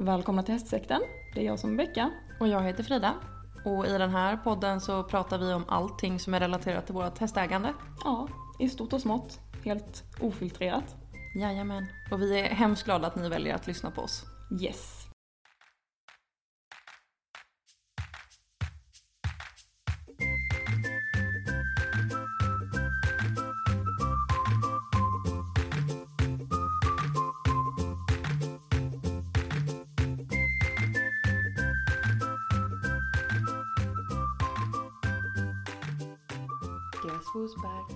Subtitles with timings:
[0.00, 1.00] Välkomna till Hästsekten.
[1.34, 2.10] Det är jag som är Becka.
[2.40, 3.14] Och jag heter Frida.
[3.64, 7.18] Och i den här podden så pratar vi om allting som är relaterat till vårt
[7.18, 7.74] hästägande.
[8.04, 8.28] Ja,
[8.58, 9.40] i stort och smått.
[9.64, 10.96] Helt ofiltrerat.
[11.40, 11.86] Jajamän.
[12.10, 14.24] Och vi är hemskt glada att ni väljer att lyssna på oss.
[14.62, 14.99] Yes.
[37.40, 37.90] Who's back?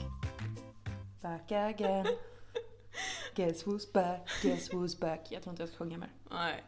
[1.23, 2.07] Back again.
[3.35, 4.29] Guess who's back?
[4.43, 5.33] Guess who's back?
[5.33, 6.13] Jag tror inte jag ska sjunga mer.
[6.31, 6.65] Nej.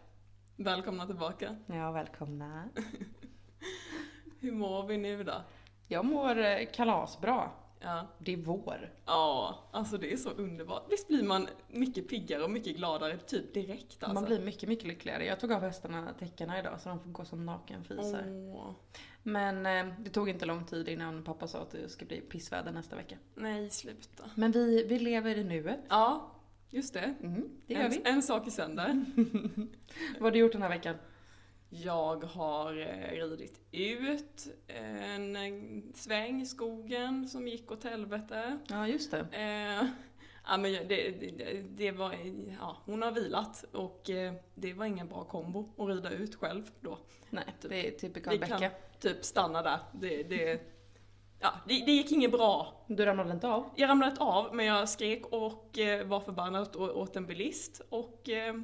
[0.57, 1.57] Välkomna tillbaka.
[1.67, 2.69] Ja, välkomna.
[4.41, 5.35] Hur mår vi nu då?
[5.89, 7.51] Jag mår eh, kalasbra.
[7.81, 8.07] Ja.
[8.19, 8.93] Det är vår.
[9.07, 10.87] Ja, alltså det är så underbart.
[10.91, 14.15] Visst blir man mycket piggare och mycket gladare typ direkt alltså?
[14.15, 15.25] Man blir mycket, mycket lyckligare.
[15.25, 18.25] Jag tog av hästarna täckena idag så de får gå som nakenfisar.
[18.55, 18.71] Åh.
[19.27, 22.73] Men eh, det tog inte lång tid innan pappa sa att det ska bli pissväder
[22.73, 23.17] nästa vecka.
[23.35, 24.25] Nej, sluta.
[24.35, 25.81] Men vi, vi lever i nuet.
[25.89, 26.35] Ja,
[26.71, 27.15] just det.
[27.23, 28.03] Mm, det gör en, vi.
[28.05, 28.87] en sak i sänder.
[30.15, 30.97] Vad har du gjort den här veckan?
[31.71, 38.59] Jag har eh, ridit ut en sväng i skogen som gick åt helvete.
[38.69, 39.27] Ja, just det.
[39.33, 39.87] Eh,
[40.47, 42.15] ja, men det, det, det var,
[42.61, 46.71] ja, hon har vilat och eh, det var ingen bra kombo att rida ut själv
[46.81, 46.99] då.
[47.31, 48.71] Nej, det är kan- Becka.
[49.01, 49.79] Typ stanna där.
[49.95, 50.61] Det, det,
[51.41, 52.85] ja, det, det gick inget bra.
[52.89, 53.71] Du ramlade inte av?
[53.77, 58.29] Jag ramlade inte av men jag skrek och eh, var förbannad åt en bilist och
[58.29, 58.55] eh,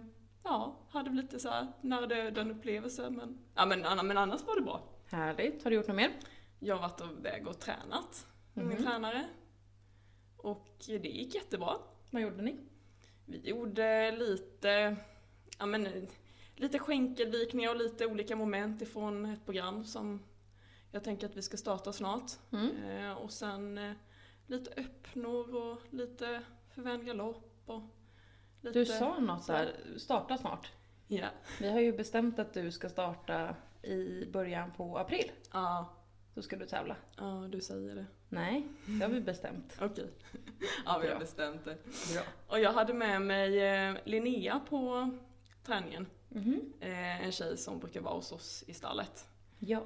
[0.44, 4.56] ja, hade väl lite så här nära döden upplevelse men, ja, men, men annars var
[4.56, 4.83] det bra.
[5.11, 5.64] Härligt.
[5.64, 6.11] Har du gjort något mer?
[6.58, 8.84] Jag har varit iväg och tränat med min Mhm.
[8.86, 9.24] tränare
[10.36, 11.77] och det gick jättebra.
[12.11, 12.56] Vad gjorde ni?
[13.27, 14.96] Vi gjorde lite,
[15.58, 16.08] ja men,
[16.56, 20.22] lite skänkelvikningar och lite olika moment ifrån ett program som
[20.91, 22.33] jag tänker att vi ska starta snart.
[22.53, 22.84] Mm.
[22.84, 23.92] Eh, och sen eh,
[24.47, 26.42] lite öppnor och lite
[26.74, 27.83] förvänliga lopp och
[28.61, 28.79] lite...
[28.79, 30.73] Du sa något här, starta snart.
[31.08, 31.29] Ja.
[31.61, 35.30] Vi har ju bestämt att du ska starta i början på april.
[35.52, 35.92] Ja,
[36.35, 36.96] Då ska du tävla.
[37.17, 38.07] ja, du säger det.
[38.29, 39.77] Nej, det har vi bestämt.
[39.80, 40.11] Okej.
[40.85, 41.77] Ja, vi har bestämt det.
[42.14, 42.23] Bra.
[42.48, 45.11] Och jag hade med mig eh, Linnea på
[45.64, 46.07] träningen.
[46.34, 46.72] Mhm.
[46.80, 49.28] Eh, en tjej som brukar vara hos oss i stallet.
[49.58, 49.82] Ja,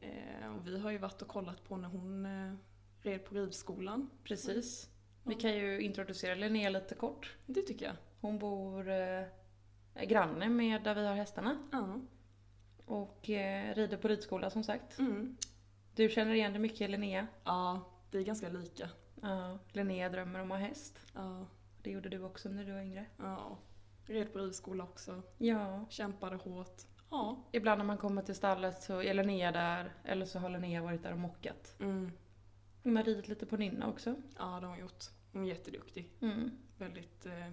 [0.00, 2.54] Eh, och vi har ju varit och kollat på när hon eh,
[3.02, 4.10] red på ridskolan.
[4.24, 4.90] precis.
[5.22, 7.36] Vi kan ju introducera Linnea lite kort.
[7.46, 7.94] Det tycker jag.
[8.20, 9.24] Hon bor eh,
[10.06, 11.58] granne med där vi har hästarna.
[11.72, 12.00] Ja.
[12.84, 14.98] Och eh, rider på ridskola som sagt.
[14.98, 15.36] Mm.
[15.94, 17.26] Du känner igen dig mycket Linnea?
[17.44, 18.88] Ja, vi är ganska lika.
[19.22, 19.58] Ja.
[19.72, 20.98] Linnea drömmer om att ha häst.
[21.14, 21.46] Ja,
[21.82, 23.06] Det gjorde du också när du var yngre.
[23.18, 23.58] ja.
[24.08, 25.22] Red på ridskola också.
[25.38, 25.86] Ja.
[25.90, 26.82] Kämpade hårt.
[27.10, 27.44] Ja.
[27.52, 31.02] Ibland när man kommer till stallet så är Linnea där, eller så har Linnea varit
[31.02, 31.76] där och mockat.
[31.80, 32.12] Mm.
[32.82, 34.14] Hon har ridit lite på Nynna också.
[34.38, 35.04] Ja, det har hon gjort.
[35.32, 36.10] Hon är jätteduktig.
[36.20, 36.50] Mm.
[36.78, 37.48] Väldigt eh,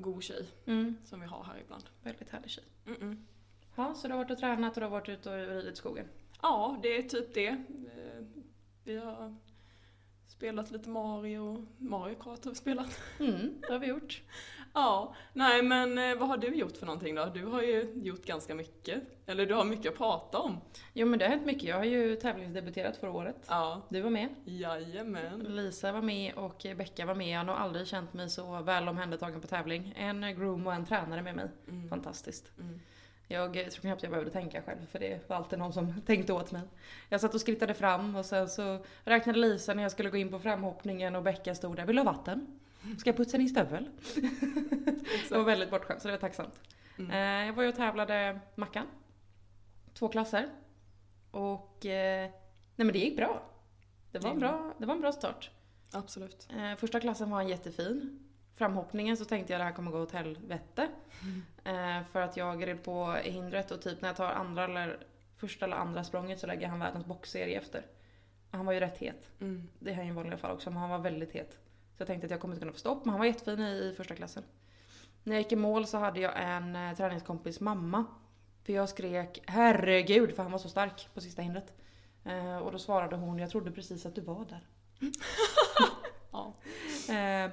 [0.00, 0.96] god tjej Mm.
[1.04, 1.84] som vi har här ibland.
[2.02, 2.64] Väldigt härlig tjej.
[2.86, 3.24] Mm-mm.
[3.76, 5.76] Ja, så du har varit och tränat och du har varit ute och ridit i
[5.76, 6.08] skogen?
[6.42, 7.48] Ja, det är typ det.
[7.48, 8.24] Eh,
[8.84, 9.36] Vi har
[10.26, 11.66] spelat lite Mario.
[11.78, 13.00] Mario Kart har vi spelat.
[13.20, 14.22] Mm, det har vi gjort.
[14.74, 17.24] Ja, nej men eh, vad har du gjort för någonting då?
[17.34, 19.02] Du har ju gjort ganska mycket.
[19.26, 20.60] Eller du har mycket att prata om.
[20.92, 21.62] Jo men det har hänt mycket.
[21.62, 23.36] Jag har ju tävlingsdebuterat förra året.
[23.48, 24.28] Ja, Du var med.
[24.44, 25.40] jajamän.
[25.40, 27.28] Lisa var med och Becka var med.
[27.28, 29.94] Jag har nog aldrig känt mig så väl omhändertagen på tävling.
[29.96, 31.48] En groom och en tränare med mig.
[31.68, 31.88] Mm.
[31.88, 32.52] Fantastiskt.
[32.58, 32.80] Mm.
[33.28, 36.52] Jag tror knappt jag behövde tänka själv för det var alltid någon som tänkte åt
[36.52, 36.62] mig.
[37.08, 40.30] Jag satt och skrittade fram och sen så räknade Lisa när jag skulle gå in
[40.30, 41.86] på framhoppningen och Becka stod där.
[41.86, 42.58] Vill du ha vatten?
[42.98, 43.88] Ska jag putsa din stövel?
[45.28, 46.60] Det var väldigt bortskämt så det var tacksamt.
[46.98, 47.10] Mm.
[47.10, 48.86] Eh, Jag var ju och tävlade Mackan.
[49.94, 50.48] Två klasser.
[51.30, 52.30] Och eh,
[52.76, 53.42] nej men det gick bra.
[54.12, 55.50] Det var en bra, det var en bra start.
[55.92, 56.48] Absolut.
[56.56, 58.18] Eh, Första klassen var en jättefin.
[58.54, 60.88] Framhoppningen så tänkte jag det här kommer gå åt helvete.
[61.64, 65.06] Eh, För att jag red på hindret och typ när jag tar andra eller
[65.36, 67.86] första eller andra språnget så lägger han världens boxserie efter.
[68.50, 69.28] Han var ju rätt het.
[69.40, 69.68] Mm.
[69.78, 71.58] Det är han ju i vanliga fall också, men han var väldigt het.
[71.96, 73.94] Så jag tänkte att jag kommer inte kunna få stopp, men han var jättefin i,
[73.96, 74.42] första klassen.
[75.24, 78.04] När jag gick i mål så hade jag en eh, träningskompis mamma.
[78.64, 81.72] För jag skrek herregud för han var så stark på sista hindret.
[82.24, 84.66] Eh, och då svarade hon, jag trodde precis att du var där.
[86.32, 86.54] Ja.
[87.14, 87.50] Eh,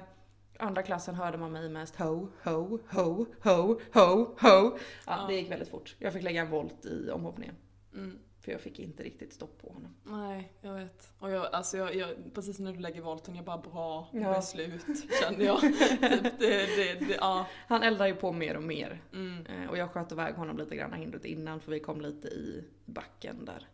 [0.58, 4.36] andra klassen hörde man mig mest ho, ho, ho, ho, ho, ho.
[4.40, 4.76] Ja,
[5.06, 5.24] Ja.
[5.28, 5.96] det gick väldigt fort.
[5.98, 7.54] Jag fick lägga en volt i omhoppningen.
[7.94, 8.18] Mm.
[8.40, 9.94] För jag fick inte riktigt stopp på honom.
[10.04, 11.12] Nej, jag vet.
[11.18, 14.32] Och jag, alltså jag, jag, precis när du lägger volten, jag bara bra Ja.
[14.34, 14.86] beslut
[15.22, 15.60] kände jag.
[15.60, 17.46] typ det, det, det, ja.
[17.68, 19.02] Han eldar ju på mer och mer.
[19.12, 19.46] Mm.
[19.46, 22.64] Eh, Och jag sköt iväg honom lite grann hindret innan för vi kom lite i
[22.84, 23.68] backen där.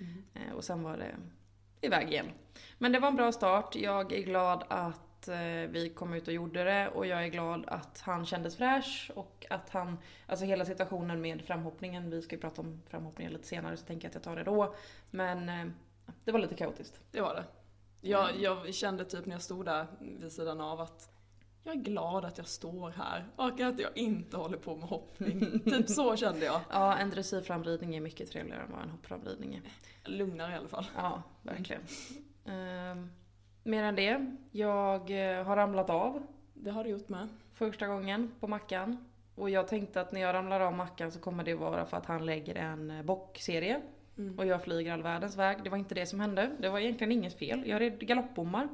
[0.00, 0.22] Mm.
[0.34, 1.16] Eh, Och sen var det
[1.86, 2.26] iväg igen.
[2.78, 3.76] Men det var en bra start.
[3.76, 7.64] Jag är glad att eh, vi kom ut och gjorde det och jag är glad
[7.66, 12.40] att han kändes fräsch och att han, alltså hela situationen med framhoppningen, vi ska ju
[12.40, 14.74] prata om framhoppningen lite senare så tänker jag att jag tar det då.
[15.10, 15.72] Men eh,
[16.24, 17.00] det var lite kaotiskt.
[17.10, 17.44] Det var det.
[18.08, 21.12] Jag, jag kände typ när jag stod där vid sidan av att
[21.64, 25.60] jag är glad att jag står här och att jag inte håller på med hoppning.
[25.64, 26.60] typ så kände jag.
[26.70, 29.62] Ja, en dressyrframridning är mycket trevligare än vad en hoppframridning är.
[30.10, 30.86] Lugnare i alla fall.
[30.96, 31.82] Ja, verkligen.
[32.46, 33.10] Ehm,
[33.62, 36.22] mer än det, jag eh, har ramlat av
[36.54, 37.28] Det har du gjort med.
[37.54, 39.04] första gången på mackan.
[39.34, 42.06] Och jag tänkte att när jag ramlar av mackan så kommer det vara för att
[42.06, 43.80] han lägger en eh, bockserie.
[44.18, 44.38] Mm.
[44.38, 45.64] Och jag flyger all världens väg.
[45.64, 46.50] Det var inte det som hände.
[46.58, 47.62] Det var egentligen inget fel.
[47.66, 48.68] Jag red galoppbommar.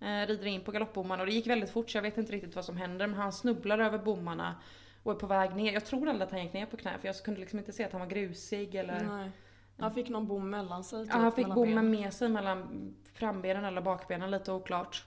[0.00, 2.56] Eh, rider in på galoppbommarna och det gick väldigt fort så jag vet inte riktigt
[2.56, 3.06] vad som händer.
[3.06, 4.54] Men han snubblar över bommarna
[5.02, 5.72] och är på väg ner.
[5.72, 7.84] Jag tror aldrig att han gick ner på knä för jag kunde liksom inte se
[7.84, 9.04] att han var grusig eller...
[9.04, 9.30] Nej.
[9.78, 11.04] Han fick någon bom mellan sig.
[11.04, 15.04] Typ, Ja, han fick bommen med sig mellan frambenen eller bakbenen, lite oklart.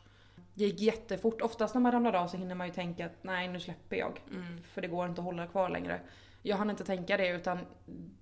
[0.53, 1.41] Det gick jättefort.
[1.41, 4.21] Oftast när man ramlar av så hinner man ju tänka att nej nu släpper jag.
[4.31, 4.63] Mm.
[4.63, 6.01] För det går inte att hålla kvar längre.
[6.41, 7.59] Jag hann inte tänka det utan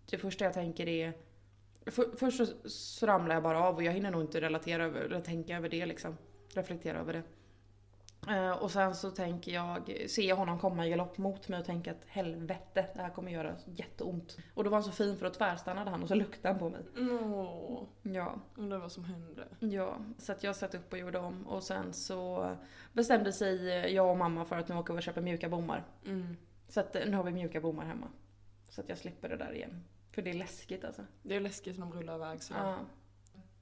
[0.09, 1.13] det första jag tänker är
[1.85, 5.01] för, Först så, så ramlar jag bara av och jag hinner nog inte relatera över,
[5.01, 6.17] eller tänka över det liksom.
[6.53, 7.23] Reflektera över det.
[8.27, 11.65] Eh, och sen så tänker jag, ser jag honom komma i galopp mot mig och
[11.65, 14.37] tänker att helvete, det här kommer göra jätteont.
[14.53, 16.69] Och då var han så fin för att tvärstannade han och så luktade han på
[16.69, 16.81] mig.
[16.97, 19.47] Åh, Ja, undrar vad som hände.
[19.59, 22.51] Ja, så att jag satte upp och gjorde om och sen så
[22.93, 23.65] bestämde sig
[23.95, 25.83] jag och mamma för att nu åker vi och köper mjuka bommar.
[26.05, 26.37] Mm.
[26.67, 28.07] Så att eh, nu har vi mjuka bommar hemma.
[28.69, 29.83] Så att jag slipper det där igen.
[30.11, 31.05] För det är läskigt alltså.
[31.23, 32.53] Det är läskigt när de rullar iväg så.
[32.53, 32.77] Ja.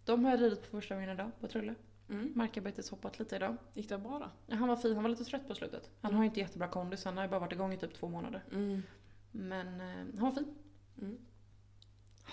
[0.06, 1.76] De har jag ridit på första gången idag på Trulle.
[2.10, 2.32] Mm.
[2.36, 3.58] Markarbeteshoppat lite idag.
[3.74, 4.30] Gick det bra då?
[4.48, 5.90] Ja, Han var fin, han var lite trött på slutet.
[6.02, 8.08] Han har ju inte jättebra kondis, han har ju bara varit igång i typ två
[8.10, 8.44] månader.
[8.52, 8.82] Mm.
[9.32, 10.56] Men eh, han var fin.
[11.02, 11.18] Mm.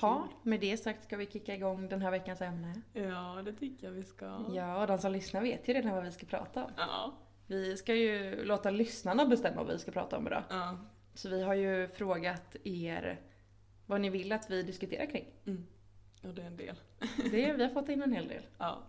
[0.01, 2.83] Ha, med det sagt ska vi kicka igång den här veckans ämne.
[2.93, 4.45] Ja, det tycker jag vi ska.
[4.55, 6.71] Ja, och de som lyssnar vet ju redan vad vi ska prata om.
[6.77, 7.13] Ja.
[7.47, 10.43] Vi ska ju låta lyssnarna bestämma vad vi ska prata om idag.
[10.51, 10.79] ja.
[11.15, 13.21] Så vi har ju frågat er
[13.87, 15.25] vad ni vill att vi diskuterar kring.
[15.47, 15.67] Mm.
[16.23, 16.77] Och det är en del.
[17.31, 18.43] Det, vi har fått in en hel del.
[18.59, 18.83] Ja.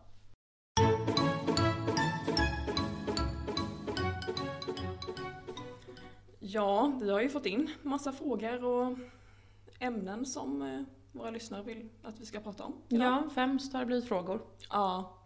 [6.57, 8.97] Ja, vi har ju fått in massa frågor och
[9.79, 10.81] ämnen som eh,
[11.11, 12.73] våra lyssnare vill att vi ska prata om.
[12.89, 13.23] idag.
[13.73, 14.41] Ja, blivit frågor.
[14.69, 15.17] Ja.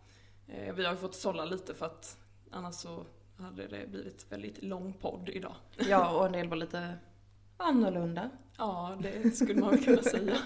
[0.48, 2.18] Eh, Vi har ju fått sålla lite för att
[2.52, 3.06] annars så
[3.38, 5.56] hade det blivit väldigt lång podd idag.
[5.90, 6.94] Ja, och en del var lite
[7.58, 8.30] annorlunda.
[8.58, 10.38] Ja, det skulle man väl kunna säga.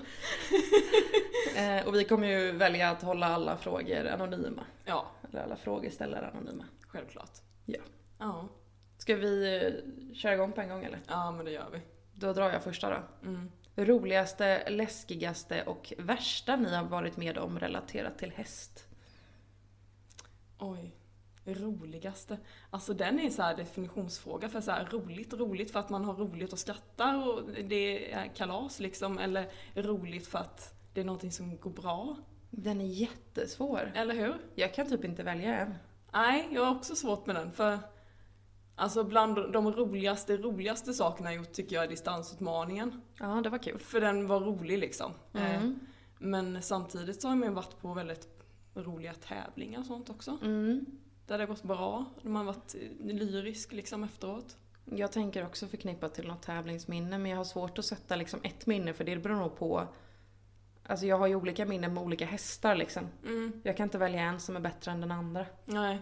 [1.58, 4.64] Eh, och vi kommer ju välja att hålla alla frågor anonyma.
[4.86, 6.64] Ja, Eller alla frågeställare anonyma.
[6.88, 7.31] självklart.
[7.66, 7.80] Ja.
[8.20, 8.48] Ja,
[9.06, 11.00] Ska vi eh, köra igång på en gång eller?
[11.07, 11.81] ja men det gör vi.
[12.13, 13.28] Då drar jag första då.
[13.28, 13.52] Mm.
[13.75, 18.88] Roligaste, läskigaste och värsta ni har varit med om relaterat till häst?
[20.60, 20.96] Oj.
[21.46, 22.38] Roligaste.
[22.69, 26.13] Alltså den är så här definitionsfråga för så här roligt, roligt för att man har
[26.13, 29.18] roligt och skrattar och det är kalas liksom.
[29.18, 32.16] Eller roligt för att det är någonting som går bra.
[32.50, 33.92] Den är jättesvår.
[33.96, 34.36] Eller hur?
[34.56, 35.75] Jag kan typ inte välja en.
[36.13, 37.80] Nej, jag har också svårt med den för
[38.75, 43.01] Alltså bland de roligaste, roligaste sakerna jag gjort tycker jag är distansutmaningen.
[43.19, 43.80] Ja, det var kul.
[43.80, 45.11] För den var rolig liksom.
[45.33, 45.80] Eh, Mm.
[46.18, 48.28] Men samtidigt så har man varit på väldigt
[48.73, 50.38] roliga tävlingar och sånt också.
[50.42, 50.85] Mm.
[51.28, 52.06] Där det har gått bra.
[52.21, 54.57] Man har varit lyrisk liksom efteråt.
[54.85, 58.66] Jag tänker också förknippat till något tävlingsminne men jag har svårt att sätta liksom ett
[58.66, 59.88] minne för det beror nog på
[60.88, 63.07] Alltså jag har ju olika minnen med olika hästar liksom.
[63.23, 63.61] Mm.
[63.64, 65.45] Jag kan inte välja en som är bättre än den andra.
[65.66, 66.00] Nej,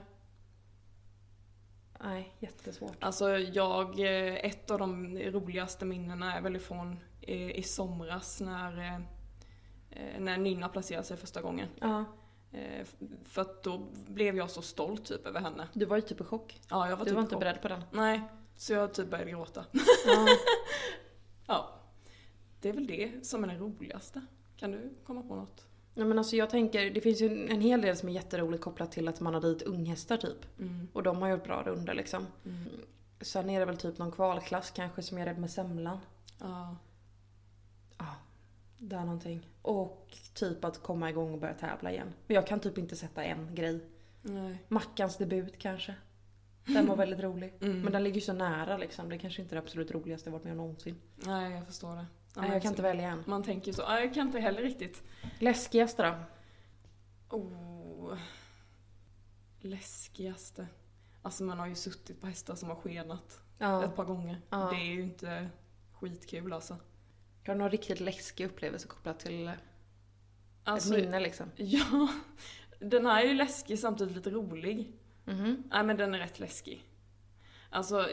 [2.13, 3.03] Nej, jättesvårt.
[3.03, 8.77] alltså jag, eh, ett av de roligaste minnena är väl ifrån eh, i somras när,
[9.91, 11.67] eh, när Nynna placerade sig första gången.
[11.79, 12.05] Ja,
[13.25, 15.67] För att då blev jag så stolt typ över henne.
[15.74, 16.60] du var ju typ i chock.
[16.70, 17.39] Ja, jag var Du typ var inte chock.
[17.43, 17.84] beredd på den.
[17.91, 18.22] Nej,
[18.55, 19.65] så jag typ började gråta.
[20.05, 20.25] Ja.
[21.48, 21.70] Ja.
[22.62, 24.22] Det är väl det som är det roligaste.
[24.58, 25.65] Kan du komma på något?
[25.95, 28.91] Nej men alltså jag tänker, det finns ju en hel del som är jätteroligt kopplat
[28.91, 30.59] till att man har ridit unghästar typ.
[30.59, 30.88] Mm.
[30.93, 32.27] Och de har gjort bra runder liksom.
[32.45, 32.67] Mm.
[33.21, 35.97] Sen är det väl typ någon kvalklass kanske som jag red med semlan.
[36.39, 36.77] Ja.
[37.97, 38.15] Ja,
[38.77, 39.50] där någonting.
[39.62, 42.13] Och typ att komma igång och börja tävla igen.
[42.27, 43.79] Men jag kan typ inte sätta en grej.
[44.21, 44.63] Nej.
[44.67, 45.95] Mackans debut kanske.
[46.65, 47.53] Den var väldigt rolig.
[47.62, 47.81] Mm.
[47.81, 49.09] Men den ligger ju så nära liksom.
[49.09, 50.95] Det kanske inte är det absolut roligaste jag varit med om någonsin.
[51.15, 52.05] Nej, jag förstår det.
[52.35, 53.23] Nej, jag kan inte välja en.
[53.27, 55.03] Man tänker så, ja, jag kan inte heller riktigt.
[55.39, 56.15] Läskigaste då?
[57.37, 58.17] Oh.
[59.59, 60.67] Läskigaste.
[61.21, 63.85] Alltså man har ju suttit på hästar som har skenat Ja.
[63.85, 64.41] ett par gånger.
[64.49, 64.57] Ja.
[64.69, 65.49] Det är ju inte
[65.93, 66.73] skitkul alltså.
[67.47, 69.53] Har du någon riktigt läskig upplevelse kopplat till eh,
[70.63, 71.51] alltså ett minne liksom?
[71.55, 72.07] Ja,
[72.79, 74.91] den här är ju läskig samtidigt lite rolig.
[75.25, 75.63] Mhm.
[75.71, 76.83] Nej men den är rätt läskig.
[77.74, 78.08] Alltså,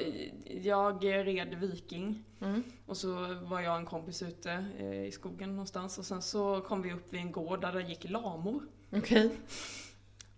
[0.62, 2.62] jag red viking Mm.
[2.87, 6.61] och så var jag och en kompis ute eh, i skogen någonstans och sen så
[6.61, 8.62] kom vi upp vid en gård där det gick lamor.
[8.93, 9.31] Okej.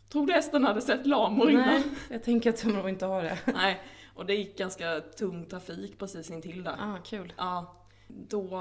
[0.09, 1.65] Tror du hästen hade sett lamor innan?
[1.67, 3.39] Nej, jag tänker att de nog inte har det.
[3.55, 3.81] Nej,
[4.15, 6.77] och det gick ganska tung trafik precis intill där.
[6.79, 7.33] Ah, kul.
[7.37, 7.77] Ja,
[8.09, 8.57] då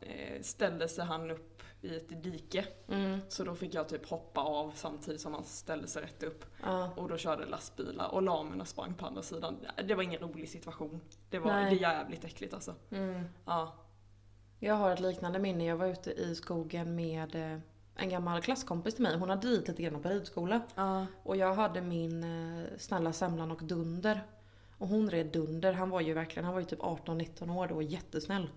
[0.00, 1.55] eh, ställde sig han upp
[1.86, 2.64] i ett dike.
[2.88, 3.20] Mm.
[3.28, 6.44] Så då fick jag typ hoppa av samtidigt som han ställde sig rätt upp.
[6.62, 6.90] Ja.
[6.96, 9.56] Och då körde lastbilar och lamerna sprang på andra sidan.
[9.88, 11.00] Det var ingen rolig situation.
[11.30, 11.70] Det var Nej.
[11.70, 12.74] det är jävligt äckligt alltså.
[12.90, 13.24] Mm.
[13.44, 13.74] Ja.
[14.58, 15.64] Jag har ett liknande minne.
[15.64, 17.58] Jag var ute i skogen med eh,
[17.96, 19.18] en gammal klasskompis till mig.
[19.18, 20.60] Hon hade ridit lite grann på ridskola.
[20.74, 21.06] Ja.
[21.22, 24.20] Och jag hade min eh, snälla semlan och Dunder.
[24.78, 25.72] Och hon red Dunder.
[25.72, 28.48] Han var ju verkligen, han var ju typ 18-19 år då och jättesnäll.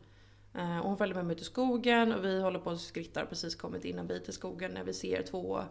[0.53, 3.25] Eh, och hon följde med mig ut i skogen och vi håller på och skrittar
[3.25, 5.61] precis kommit in en bit i skogen när vi ser två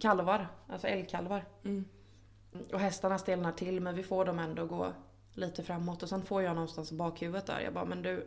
[0.00, 1.44] kalvar, alltså älgkalvar.
[1.64, 1.84] Mm.
[2.72, 4.92] Och hästarna stelnar till men vi får dem ändå gå
[5.32, 7.60] lite framåt och sen får jag någonstans i bakhuvudet där.
[7.60, 8.26] Jag bara men du,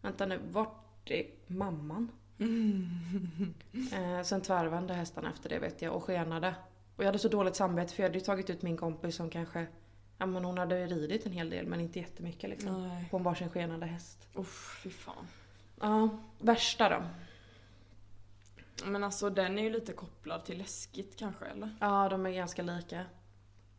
[0.00, 2.12] vänta nu, vart är mamman?
[3.92, 6.54] Eh, sen tvärvände hästarna efter det vet jag och skenade.
[6.96, 9.30] Och jag hade så dåligt samvete för jag hade ju tagit ut min kompis som
[9.30, 9.66] kanske,
[10.18, 12.88] ja men hon hade ridit en hel del men inte jättemycket liksom.
[12.88, 13.08] Nej.
[13.10, 14.28] På en varsin skenande häst.
[14.34, 15.26] Uff, fy fan.
[15.80, 17.02] Ja, värsta då?
[18.84, 21.76] Men alltså den är ju lite kopplad till läskigt kanske eller?
[21.80, 23.04] Ja, de är ganska lika.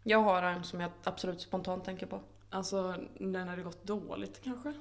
[0.03, 2.21] Jag har en som jag absolut spontant tänker på.
[2.49, 4.73] Alltså när det gått dåligt kanske?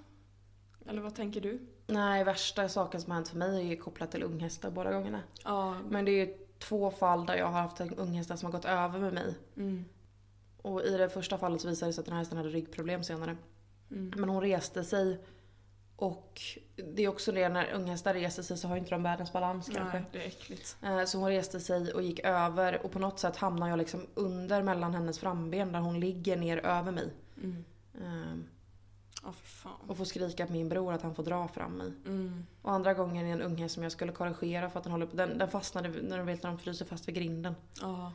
[0.86, 1.66] Eller vad tänker du?
[1.86, 5.22] Nej, värsta saken som har hänt för mig är ju kopplat till unghästar båda gångerna.
[5.44, 5.74] Ja.
[5.88, 8.64] Men det är ju två fall där jag har haft en unghästar som har gått
[8.64, 9.34] över med mig.
[9.56, 9.84] Mm.
[10.62, 13.02] Och i det första fallet så visade det sig att den här hästen hade ryggproblem
[13.04, 13.36] senare.
[13.90, 14.12] Mm.
[14.16, 15.18] Men hon reste sig.
[15.96, 16.40] Och
[16.94, 19.98] det är också det, när unghästar reser sig så har inte de världens balans kanske.
[19.98, 20.76] Nej, det är äckligt.
[20.82, 24.06] Eh, Så hon reste sig och gick över och på något sätt hamnar jag liksom
[24.14, 27.12] under mellan hennes framben där hon ligger ner över mig.
[27.42, 27.64] Mm.
[29.24, 29.72] Fy fan.
[29.88, 31.92] Och får skrika på min bror att han får dra fram mig.
[32.06, 32.46] Mm.
[32.62, 35.16] Och andra gången är en unghäst som jag skulle korrigera för att den håller på,
[35.16, 37.54] den, den fastnade när de vet när de fryser fast vid grinden.
[37.80, 38.12] Ja.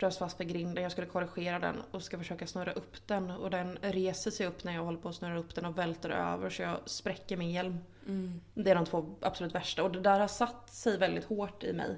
[0.00, 3.50] Frös fast vid grinden, jag skulle korrigera den och ska försöka snurra upp den och
[3.50, 6.50] den reser sig upp när jag håller på att snurra upp den och välter över
[6.50, 7.78] så jag spräcker min hjälm.
[8.06, 8.40] Mm.
[8.54, 11.72] Det är de två absolut värsta och det där har satt sig väldigt hårt i
[11.72, 11.96] mig.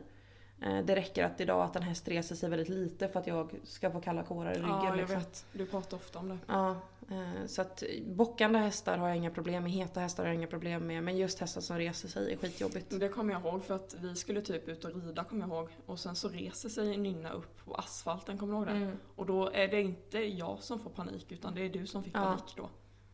[0.67, 3.51] Eh, Det räcker att idag att en häst reser sig väldigt lite för att jag
[3.65, 4.69] ska få kalla kårar i ryggen.
[4.71, 5.19] Ja, jag liksom.
[5.19, 5.45] vet.
[5.53, 6.39] Du pratar ofta om det.
[6.47, 6.71] Ja,
[7.11, 10.47] eh, så att bockande hästar har jag inga problem med, heta hästar har jag inga
[10.47, 11.03] problem med.
[11.05, 13.01] Men just hästar som reser sig är skitjobbigt.
[13.01, 15.69] Det kommer jag ihåg för att vi skulle typ ut och rida kommer jag ihåg.
[15.87, 18.73] Och sen så reser sig Nynna upp på asfalten, kommer du ihåg det?
[18.85, 18.97] Mm.
[19.17, 22.17] Och då är det inte jag som får panik utan det är du som fick
[22.17, 22.21] Ja.
[22.21, 22.69] panik då.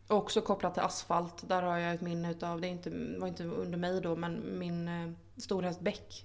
[0.08, 2.90] Och också kopplat till asfalt, där har jag ett minne utav, det är inte,
[3.20, 6.24] var inte under mig då, men min eh, storhäst Beck.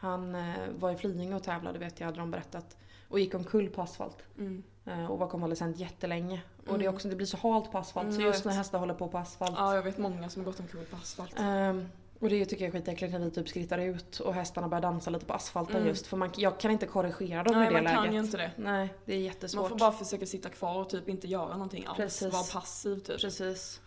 [0.00, 2.76] Han eh, var i Flyinge och tävlade vet jag, hade de berättat.
[3.08, 4.16] Och gick omkull på asfalt.
[4.38, 4.62] Mm.
[4.86, 6.42] Eh, och var konvalescent jättelänge.
[6.58, 6.94] Och det, är Mm.
[6.94, 9.18] också, det blir så halt på asfalt, Mm, så just när hästar håller på på
[9.18, 9.54] asfalt.
[9.56, 11.34] Ja, jag vet många som har gått omkull på asfalt.
[11.38, 11.88] Ehm,
[12.20, 15.10] och det tycker jag är skitäckligt när vi typ skrittar ut och hästarna börjar dansa
[15.10, 15.88] lite på asfalten Mm.
[15.88, 16.06] just.
[16.06, 17.98] För man, jag kan inte korrigera dem Nej, i det man läget.
[18.04, 18.50] kan ju inte det.
[18.56, 19.60] Nej, det är jättesvårt.
[19.60, 21.96] Man får bara försöka sitta kvar och typ inte göra någonting alls.
[21.96, 22.32] Precis.
[22.32, 23.20] Vara passiv typ.
[23.20, 23.80] Precis.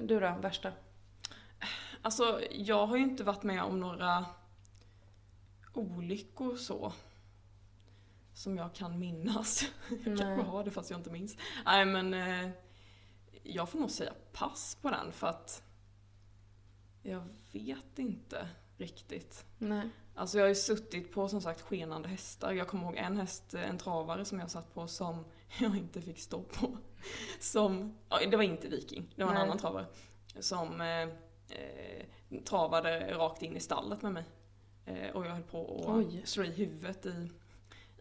[0.00, 0.72] Du då, värsta?
[2.02, 4.24] Alltså, jag har ju inte varit med om några
[5.78, 6.92] olyckor så.
[8.34, 9.64] Som jag kan minnas.
[9.88, 10.16] Jag Nej.
[10.16, 11.36] kanske har det fast jag inte minns.
[11.64, 12.50] Nej men eh,
[13.42, 15.62] jag får nog säga pass på den för att
[17.02, 19.44] jag vet inte riktigt.
[19.58, 19.90] Nej.
[20.14, 22.52] Alltså jag har ju suttit på som sagt skenande hästar.
[22.52, 25.24] Jag kommer ihåg en häst, en travare som jag satt på som
[25.60, 26.76] jag inte fick stopp på.
[27.40, 27.98] Som,
[28.30, 29.44] det var inte Viking, det var en Nej.
[29.44, 29.86] annan travare.
[30.40, 31.02] Som eh,
[31.58, 32.06] eh,
[32.44, 34.24] travade rakt in i stallet med mig.
[34.86, 36.22] Eh, och jag höll på att Oj.
[36.24, 37.30] slå i huvudet i,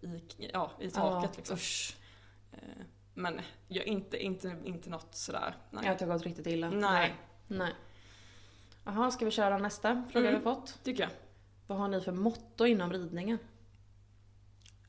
[0.01, 0.21] i,
[0.53, 1.55] ja, i taket Ja, liksom.
[1.55, 1.95] usch.
[2.51, 2.59] Eh,
[3.13, 5.55] men jag, inte, inte, inte något sådär.
[5.71, 5.85] Nej.
[5.85, 6.69] Jag har gått riktigt illa.
[6.69, 7.15] Nej.
[7.47, 7.73] Nej.
[8.83, 10.39] Jaha, ska vi köra nästa fråga Mm.
[10.39, 10.79] vi fått?
[10.83, 11.09] Tycker jag.
[11.67, 13.37] Vad har ni för motto inom ridningen?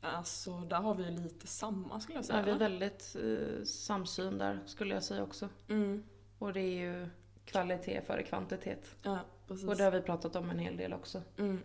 [0.00, 2.42] Alltså där har vi lite samma skulle jag Ja, säga.
[2.42, 5.48] vi är väldigt eh, samsyn där skulle jag säga också.
[5.68, 6.02] mm.
[6.38, 7.08] Och det är ju
[7.44, 8.96] kvalitet före kvantitet.
[9.02, 9.68] Ja, precis.
[9.68, 11.22] Och det har vi pratat om en hel del också.
[11.38, 11.60] mm.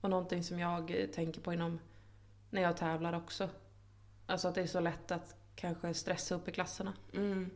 [0.00, 1.78] Och någonting som jag tänker på inom
[2.50, 3.48] när jag tävlar också.
[4.26, 6.92] Alltså att det är så lätt att kanske stressa upp i klasserna.
[7.14, 7.50] Mm.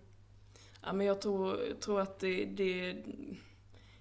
[0.82, 3.02] Ja, men jag tror, tror att det, det...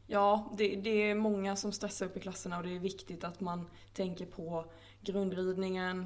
[0.08, 3.40] Ja, det, det är många som stressar upp i klasserna och det är viktigt att
[3.40, 4.66] man tänker på
[5.02, 6.06] grundridningen.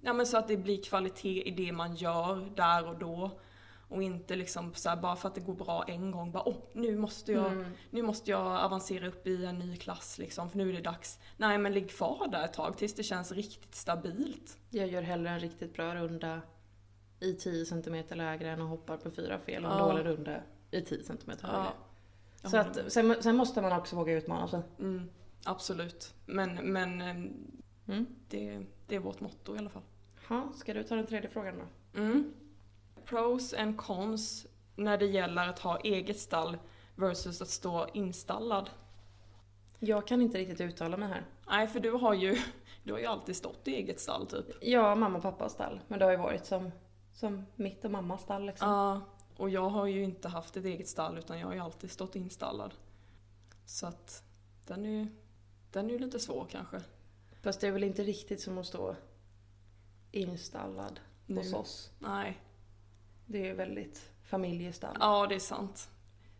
[0.00, 3.40] Ja men så att det blir kvalitet i det man gör där och då.
[3.88, 6.56] Och inte liksom så här, bara för att det går bra en gång, bara åh,
[6.72, 7.64] nu måste jag, Mm.
[7.90, 11.18] nu måste jag avancera upp i en ny klass liksom, för nu är det dags.
[11.36, 14.58] Nej men ligg kvar där ett tag tills det känns riktigt stabilt.
[14.70, 16.40] Jag gör hellre en riktigt bra runda
[17.20, 19.84] i 10 cm lägre än att hoppa på fyra fel och en Ja.
[19.86, 20.40] dålig runda
[20.70, 21.66] i 10 cm högre.
[22.42, 22.48] Ja.
[22.48, 24.60] Så att, sen, sen måste man också våga utmana sig.
[24.78, 25.10] Mm,
[25.44, 26.14] absolut.
[26.26, 27.32] Men, men ehm,
[27.88, 28.06] Mm.
[28.28, 29.82] det, det är vårt motto i alla fall.
[30.28, 32.00] Ha, ska du ta den tredje frågan då?
[32.00, 32.32] Mm.
[33.08, 34.46] Pros and cons
[34.76, 36.58] när det gäller att ha eget stall
[36.94, 38.70] versus att stå installad.
[39.78, 41.26] Jag kan inte riktigt uttala mig här.
[41.48, 42.38] Nej, för du har ju,
[42.82, 44.46] du har ju alltid stått i eget stall typ.
[44.60, 45.80] Ja, mamma och pappas stall.
[45.88, 46.70] Men det har ju varit som,
[47.12, 48.68] som mitt och mammas stall liksom.
[48.70, 49.00] Ja,
[49.36, 52.16] och jag har ju inte haft ett eget stall utan jag har ju alltid stått
[52.16, 52.74] installad.
[53.66, 54.22] Så att
[54.66, 55.06] den är ju,
[55.72, 56.80] den är ju lite svår kanske.
[57.42, 58.96] Fast det är väl inte riktigt som att stå
[60.12, 61.36] installad Nu.
[61.36, 61.90] hos oss.
[61.98, 62.40] Nej.
[63.30, 64.96] Det är väldigt familjestall.
[65.00, 65.88] Ja, det är sant.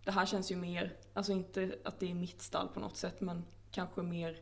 [0.05, 3.21] Det här känns ju mer, alltså inte att det är mitt stall på något sätt
[3.21, 4.41] men kanske mer,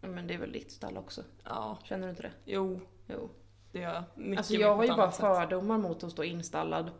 [0.00, 1.24] Men det är väl ditt stall också?
[1.44, 2.32] ja, Känner du inte det?
[2.44, 3.30] jo, Jo.
[3.72, 4.04] det gör jag.
[4.14, 5.20] Mycket Alltså jag har ju bara sätt.
[5.20, 6.90] fördomar mot att stå installad.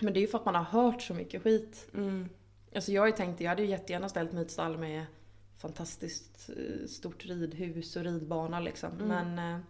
[0.00, 1.88] Men det är ju för att man har hört så mycket skit.
[1.94, 2.28] Mm.
[2.74, 5.04] Alltså jag har ju tänkt, jag hade ju jättegärna ställt mitt stall med
[5.58, 8.92] fantastiskt eh, stort ridhus och ridbana liksom.
[8.92, 9.08] Mm.
[9.08, 9.60] Men eh,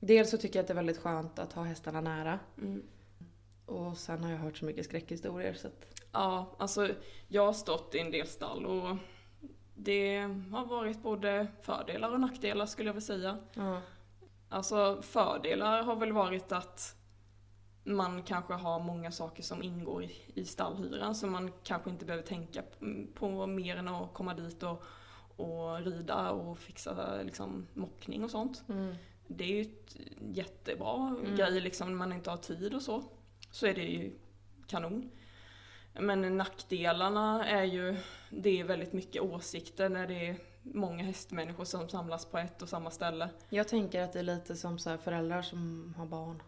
[0.00, 2.38] dels så tycker jag att det är väldigt skönt att ha hästarna nära.
[2.58, 2.82] Mm.
[3.66, 6.02] Och sen har jag hört så mycket skräckhistorier så att...
[6.12, 6.88] Ja, alltså
[7.28, 8.96] jag har stått i en del stall och
[9.74, 10.18] det
[10.52, 13.38] har varit både fördelar och nackdelar skulle jag vilja säga.
[13.54, 13.80] Ja.
[14.48, 16.96] Alltså fördelar har väl varit att
[17.84, 22.26] man kanske har många saker som ingår i, i stallhyran så man kanske inte behöver
[22.26, 22.62] tänka
[23.14, 24.82] på mer än att komma dit och,
[25.36, 28.64] och rida och fixa liksom, mockning och sånt.
[28.68, 28.94] Mm.
[29.26, 31.36] Det är ju ett jättebra Mm.
[31.36, 33.04] grej liksom när man inte har tid och så.
[33.56, 34.12] Så är det ju
[34.66, 35.10] kanon.
[35.92, 37.96] Men nackdelarna är ju,
[38.30, 42.68] det är väldigt mycket åsikter när det är många hästmänniskor som samlas på ett och
[42.68, 43.28] samma ställe.
[43.48, 46.42] Jag tänker att det är lite som så föräldrar som har barn.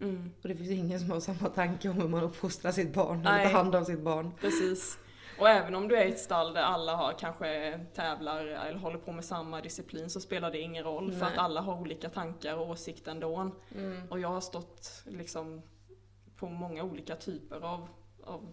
[0.00, 3.20] Mm, Och det finns ingen som har samma tanke om hur man uppfostrar sitt barn
[3.20, 3.44] eller Nej.
[3.46, 4.32] tar hand om sitt barn.
[4.40, 4.98] precis.
[5.38, 8.98] Och även om du är i ett stall där alla har, kanske tävlar eller håller
[8.98, 11.32] på med samma disciplin så spelar det ingen roll för Nej.
[11.32, 13.50] att alla har olika tankar och åsikter ändå.
[13.74, 14.08] Mm.
[14.10, 15.62] Och jag har stått liksom
[16.36, 17.88] på många olika typer av,
[18.24, 18.52] av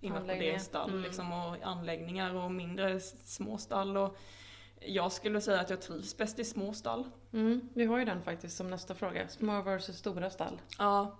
[0.00, 1.02] inackorderingsstall Mm.
[1.02, 3.96] liksom, och anläggningar och mindre små stall.
[3.96, 4.16] Och
[4.80, 7.04] jag skulle säga att jag trivs bäst i små stall.
[7.32, 9.28] Mm, vi har ju den faktiskt som nästa fråga.
[9.28, 10.60] Små versus stora stall.
[10.78, 11.18] Ja,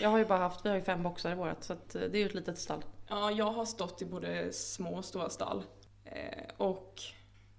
[0.00, 2.00] Jag har ju bara haft, vi har ju fem boxar i vårat så att eh,
[2.00, 2.84] det är ju ett litet stall.
[3.08, 5.64] ja, jag har stått i både små och stora stall.
[6.04, 7.00] Eh, och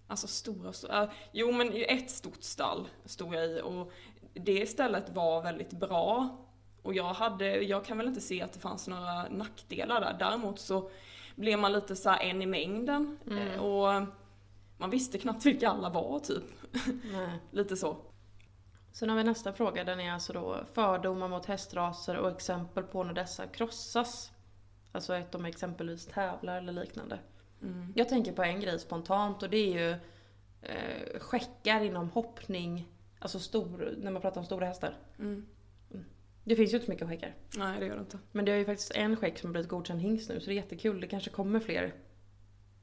[0.08, 3.92] alltså stora, stora äh, Jo men ett stort stall stod jag i och
[4.34, 6.38] det stället var väldigt bra.
[6.90, 10.16] Och jag, hade, jag kan väl inte se att det fanns några nackdelar där.
[10.20, 10.90] Däremot så
[11.36, 13.18] blev man lite så här en i mängden.
[13.28, 13.48] Mm.
[13.48, 14.04] Eh, och
[14.78, 16.44] man visste knappt vilka alla var typ.
[17.52, 17.98] Lite så.
[18.92, 23.04] Sen har vi nästa fråga, den är alltså då fördomar mot hästraser och exempel på
[23.04, 24.32] när dessa krossas.
[24.92, 27.20] Alltså att de exempelvis tävlar eller liknande.
[27.62, 27.94] Mm.
[27.96, 29.92] Jag tänker på en grej spontant och det är ju
[30.62, 32.90] eh, skäckar inom hoppning.
[33.20, 34.98] Alltså stor, när man pratar om stora hästar.
[35.20, 35.46] Mm.
[36.50, 37.36] Det finns ju inte så mycket skäckar.
[37.58, 38.20] Nej det gör det inte.
[38.32, 40.52] Men det är ju faktiskt en skäck som har blivit godkänd hingst nu så det
[40.52, 41.02] är jättekul.
[41.02, 41.94] Det kanske kommer fler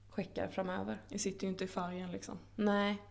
[0.08, 1.02] skäckar framöver.
[1.08, 2.38] Det sitter ju inte i färgen liksom.
[2.56, 3.02] Nej.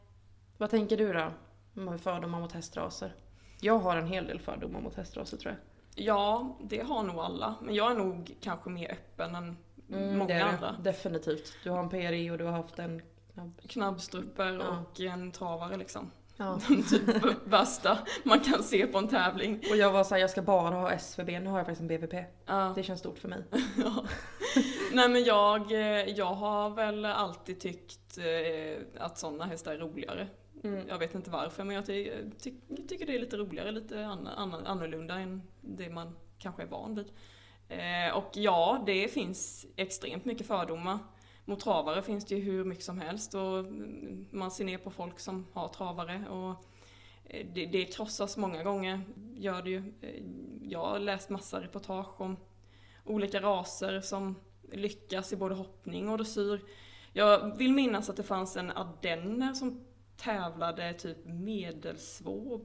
[0.57, 1.31] Vad tänker du då?
[1.73, 3.15] Med fördomar mot hästraser?
[3.61, 6.05] Jag har en hel del fördomar mot hästraser tror jag.
[6.05, 7.55] Ja, det har nog alla.
[7.61, 9.57] Men jag är nog kanske mer öppen än
[9.89, 10.75] Mm, många det är andra.
[10.83, 11.53] Definitivt.
[11.63, 13.01] Du har en PRI och du har haft en
[13.33, 13.61] knabb.
[13.69, 14.79] Knabbstrupper Ja.
[14.91, 16.11] och en travare liksom.
[16.38, 16.60] Ja.
[16.89, 17.02] typ
[17.45, 19.62] värsta man kan se på en tävling.
[19.69, 21.30] Och jag var såhär, jag ska bara ha SVB.
[21.30, 22.13] Nu har jag faktiskt en BVP.
[22.45, 22.74] Ja.
[22.76, 23.43] Det känns stort för mig.
[23.78, 24.06] Ja.
[24.93, 30.28] Nej men jag, eh, jag har väl alltid tyckt eh, att sådana hästar är roligare.
[30.63, 30.88] Mm.
[30.88, 32.54] Jag vet inte varför men jag ty ty
[32.88, 36.95] tycker det är lite roligare, lite an an annorlunda än det man kanske är van
[36.95, 37.08] vid.
[37.69, 40.98] Eh, och ja, det finns extremt mycket fördomar.
[41.45, 43.65] Mot travare finns det ju hur mycket som helst och
[44.31, 46.65] man ser ner på folk som har travare och
[47.25, 49.01] eh, det, det krossas många gånger,
[49.36, 49.93] gör det ju.
[50.01, 50.23] Eh,
[50.62, 52.38] jag har läst massa reportage om
[53.03, 54.36] olika raser som
[54.71, 56.62] lyckas i både hoppning och dressyr.
[57.13, 59.86] Jag vill minnas att det fanns en ardenner som
[60.17, 62.62] tävlade typ medelsvår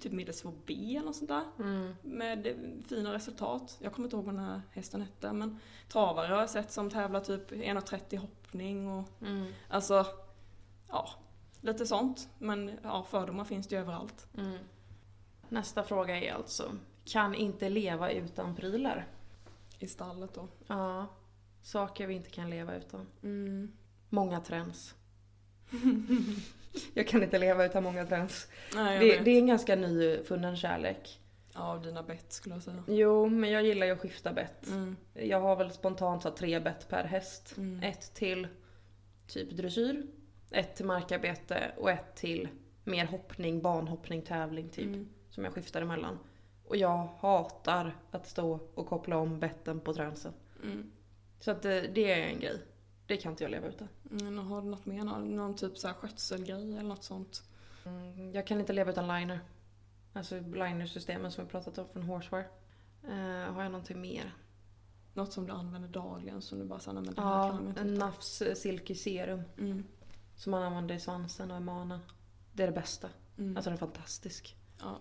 [0.00, 1.44] typ medelsvår eller något sånt där.
[1.58, 1.94] Mm.
[2.02, 2.56] Med
[2.88, 3.78] fina resultat.
[3.80, 6.90] Jag kommer inte ihåg vad den här hästen hette men travare har jag sett som
[6.90, 9.52] tävlar typ 1,30 hoppning och Mm.
[9.68, 10.06] alltså,
[10.88, 11.08] ja,
[11.60, 12.28] lite sånt.
[12.38, 14.26] Men ja, fördomar finns det ju överallt.
[14.38, 14.58] Mm.
[15.48, 16.72] Nästa fråga är alltså,
[17.04, 19.06] kan inte leva utan prylar?
[19.78, 20.48] I stallet då.
[20.66, 21.06] Ja,
[21.62, 23.06] saker vi inte kan leva utan.
[23.22, 23.72] Mm.
[24.08, 24.94] Många trends.
[26.94, 28.48] jag kan inte leva utan många trends.
[28.74, 31.20] Nej, Det, det är en ganska nyfunnen kärlek.
[31.54, 32.82] Ja, dina bett skulle jag säga.
[32.86, 34.66] Jo, men jag gillar ju att skifta bett.
[34.66, 34.96] Mm.
[35.12, 37.54] Jag har väl spontant så tre bett per häst.
[37.56, 37.82] Mm.
[37.82, 38.48] Ett till
[39.26, 40.06] typ dressyr,
[40.50, 42.48] ett till markarbete och ett till
[42.84, 44.86] mer hoppning, banhoppning, tävling typ.
[44.86, 45.08] Mm.
[45.30, 46.18] Som jag skiftar emellan.
[46.64, 50.32] Och jag hatar att stå och koppla om betten på tränsen.
[50.62, 50.90] Mm.
[51.40, 52.58] Så att det, det är en grej.
[53.06, 53.88] Det kan inte jag leva utan.
[54.10, 55.04] Mm, har du något mer?
[55.04, 57.42] Någon, någon typ så här skötselgrej eller något sånt?
[57.84, 59.40] Mm, jag kan inte leva utan liner.
[60.12, 62.46] Alltså linersystemen som vi pratat om från Horseware.
[63.02, 64.34] Eh, har jag någonting mer?
[65.14, 67.80] Något som du använder dagligen som du bara säger, men det här Ja, jag inte
[67.80, 69.42] en utan." Nafs Silky Serum.
[69.58, 69.84] Mm.
[70.36, 72.00] Som man använder i svansen och i manen.
[72.52, 73.08] Det är det bästa.
[73.38, 73.56] Mm.
[73.56, 74.56] Alltså den är fantastisk.
[74.80, 75.00] ja.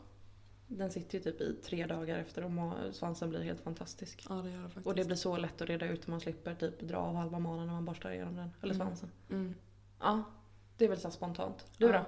[0.68, 4.26] Den sitter ju typ i tre dagar efter och svansen blir helt fantastisk.
[4.30, 4.88] ja, det gör det faktiskt.
[4.88, 7.40] Och det blir så lätt att reda ut om man slipper typ dra av halva
[7.40, 8.50] manen när man borstar igenom den.
[8.62, 8.88] Eller Mm.
[8.88, 9.10] svansen.
[9.30, 9.56] Mm.
[10.00, 10.24] Ja,
[10.78, 11.66] det är väl så spontant.
[11.78, 11.92] Du Ja.
[11.92, 12.06] då?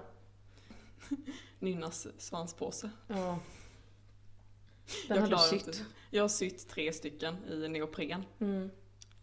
[1.59, 2.89] Nynnas svanspåse.
[3.07, 3.39] Ja.
[5.07, 5.67] Den Jag har du sytt.
[5.67, 5.79] inte.
[6.09, 8.25] Jag har sytt tre stycken i neopren.
[8.39, 8.71] Mm.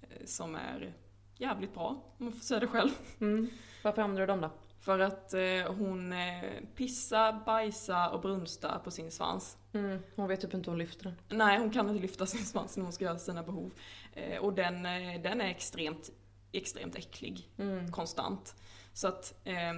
[0.03, 0.93] eh, Som är
[1.37, 2.91] jävligt bra, om man får säga det själv.
[3.21, 3.49] Mm.
[3.85, 4.51] Varför använder du dem då?
[4.83, 6.43] För att eh, hon eh,
[6.75, 9.59] pissar, bajsar och brunstar på sin svans.
[9.73, 9.99] Mm.
[10.17, 11.39] Hon vet typ inte hur hon lyfter den.
[11.39, 13.73] Nej, hon kan inte lyfta sin svans när hon ska göra sina behov.
[14.13, 16.11] Eh, och den, eh, den är extremt,
[16.53, 17.51] extremt äcklig.
[17.59, 17.93] Mm.
[17.93, 18.55] konstant.
[18.93, 19.73] Så att eh,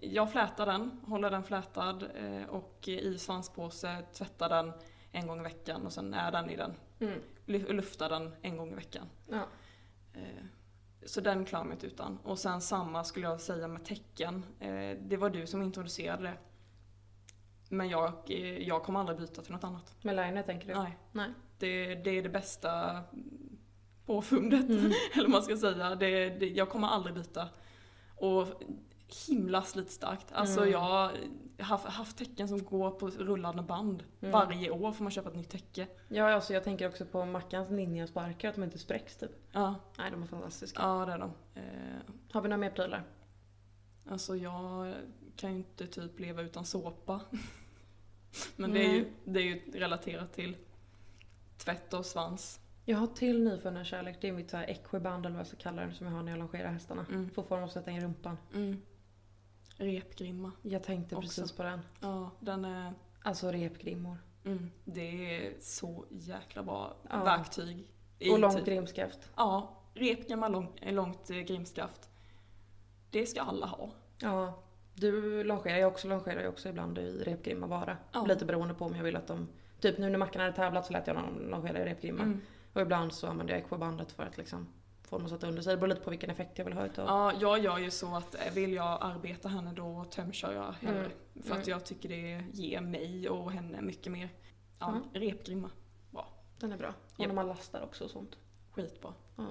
[0.00, 4.72] jag flätar den, håller den flätad eh, och i svanspåse tvättar den
[5.12, 6.74] en gång i veckan och sen är den i den.
[7.00, 7.20] Mm.
[7.46, 9.06] Luftar den en gång i veckan.
[9.30, 9.46] Ja.
[11.04, 12.18] Så den klarar mig inte utan.
[12.22, 14.44] Och sen samma skulle jag säga med tecken.
[14.60, 16.36] Eh, det var du som introducerade det.
[17.68, 19.96] Men jag, eh, jag kommer aldrig byta till något annat.
[20.02, 20.74] Med liner tänker du?
[20.74, 20.98] Nej.
[21.12, 21.30] Nej.
[21.58, 23.02] Det, det är det bästa
[24.06, 24.92] påfundet, Mm.
[25.12, 25.94] eller vad man ska säga.
[25.94, 27.48] Det, det, jag kommer aldrig byta.
[28.16, 28.46] Och
[29.28, 30.32] himla slitstarkt.
[30.32, 30.72] Alltså Mm.
[30.72, 31.12] jag har
[31.58, 34.04] haft, haft tecken som går på rullande band.
[34.20, 34.32] Mm.
[34.32, 35.86] Varje år får man köpa ett nytt täcke.
[36.08, 39.30] Ja, alltså jag tänker också på Mackans ninjasparkar, att de inte spräcks typ.
[39.52, 40.82] Ja, Nej, de är fantastiska.
[40.82, 41.32] ja det är de.
[41.54, 41.62] Eh,
[42.32, 43.04] Har vi några mer prylar?
[44.10, 44.94] alltså jag
[45.36, 47.20] kan ju inte typ leva utan såpa.
[48.56, 50.56] Men det är, ju, det är ju relaterat till
[51.58, 52.60] tvätt och svans.
[52.84, 55.92] Jag har till nyfunnen kärlek, det är mitt equiband eller vad jag ska kalla det
[55.94, 57.06] som jag har när jag longerar hästarna.
[57.08, 57.30] Mm.
[57.30, 58.38] Får få dem att sätta in rumpan.
[58.54, 58.82] Mm.
[59.76, 60.52] Repgrimma.
[60.62, 61.26] Jag tänkte Också.
[61.40, 61.80] precis på den.
[62.00, 62.92] Ja, den är...
[63.22, 64.16] Alltså repgrimmor.
[64.44, 67.24] Mm, det är så jäkla bra Ja.
[67.24, 67.86] verktyg.
[68.30, 69.30] Och långt typ- grimskaft.
[69.36, 72.10] Ja, repgammal lång, långt grimskaft.
[73.10, 73.90] Det ska alla ha.
[74.18, 74.62] Ja.
[74.94, 77.96] Du longerar, jag också longerar jag också ibland i repgrimma bara.
[78.12, 78.26] Ja.
[78.26, 79.48] Lite beroende på om jag vill att de...
[79.80, 82.22] Typ nu när Mackan hade tävlat så lät jag dem longera i repgrimma.
[82.22, 82.40] Mm.
[82.72, 84.66] Och ibland så använder jag equibandet för att liksom
[85.06, 85.70] få dem att sätta under sig.
[85.72, 87.06] Det beror lite på vilken effekt jag vill ha utav.
[87.06, 91.04] Ja, jag gör ju så att vill jag arbeta henne då tömkör jag hellre.
[91.04, 91.12] Mm.
[91.34, 91.68] För att Mm.
[91.70, 94.28] jag tycker det ger mig och henne mycket mer.
[94.78, 95.02] Ja, Mm.
[95.12, 95.70] repgrimma.
[96.58, 96.88] Den är bra.
[96.88, 97.26] Och Ja.
[97.26, 98.36] när man lastar också och sånt.
[98.70, 99.14] Skitbra.
[99.36, 99.44] Ja.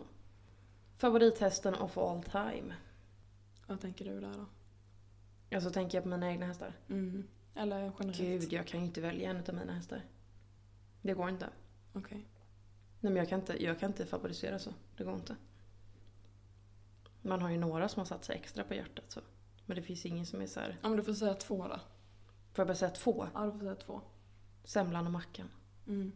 [0.98, 2.74] Favorithästen of all time?
[3.68, 4.46] Vad tänker du där då?
[5.56, 6.74] Alltså tänker jag på mina egna hästar.
[6.90, 7.28] Mm.
[7.56, 8.18] Eller generellt?
[8.18, 10.02] Gud, jag kan ju inte välja en av mina hästar.
[11.02, 11.50] Det går inte.
[11.94, 12.26] Okej.
[13.00, 14.74] Nej men jag kan inte, jag kan inte favorisera så.
[14.98, 15.36] Det går inte.
[17.22, 19.22] Man har ju några som har satt sig extra på hjärtat så.
[19.66, 20.78] Men det finns ingen som är så här.
[20.82, 21.80] Ja men du får säga två då.
[22.54, 23.28] Får jag bara säga två?
[23.34, 24.02] Ja du får säga två.
[24.64, 25.50] Semlan och Mackan.
[25.88, 26.12] Mm.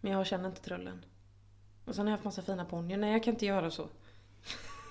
[0.00, 1.04] Men jag känner inte trullen.
[1.84, 2.96] Och sen har jag haft massa fina ponnyer.
[2.96, 3.88] Nej jag kan inte göra så.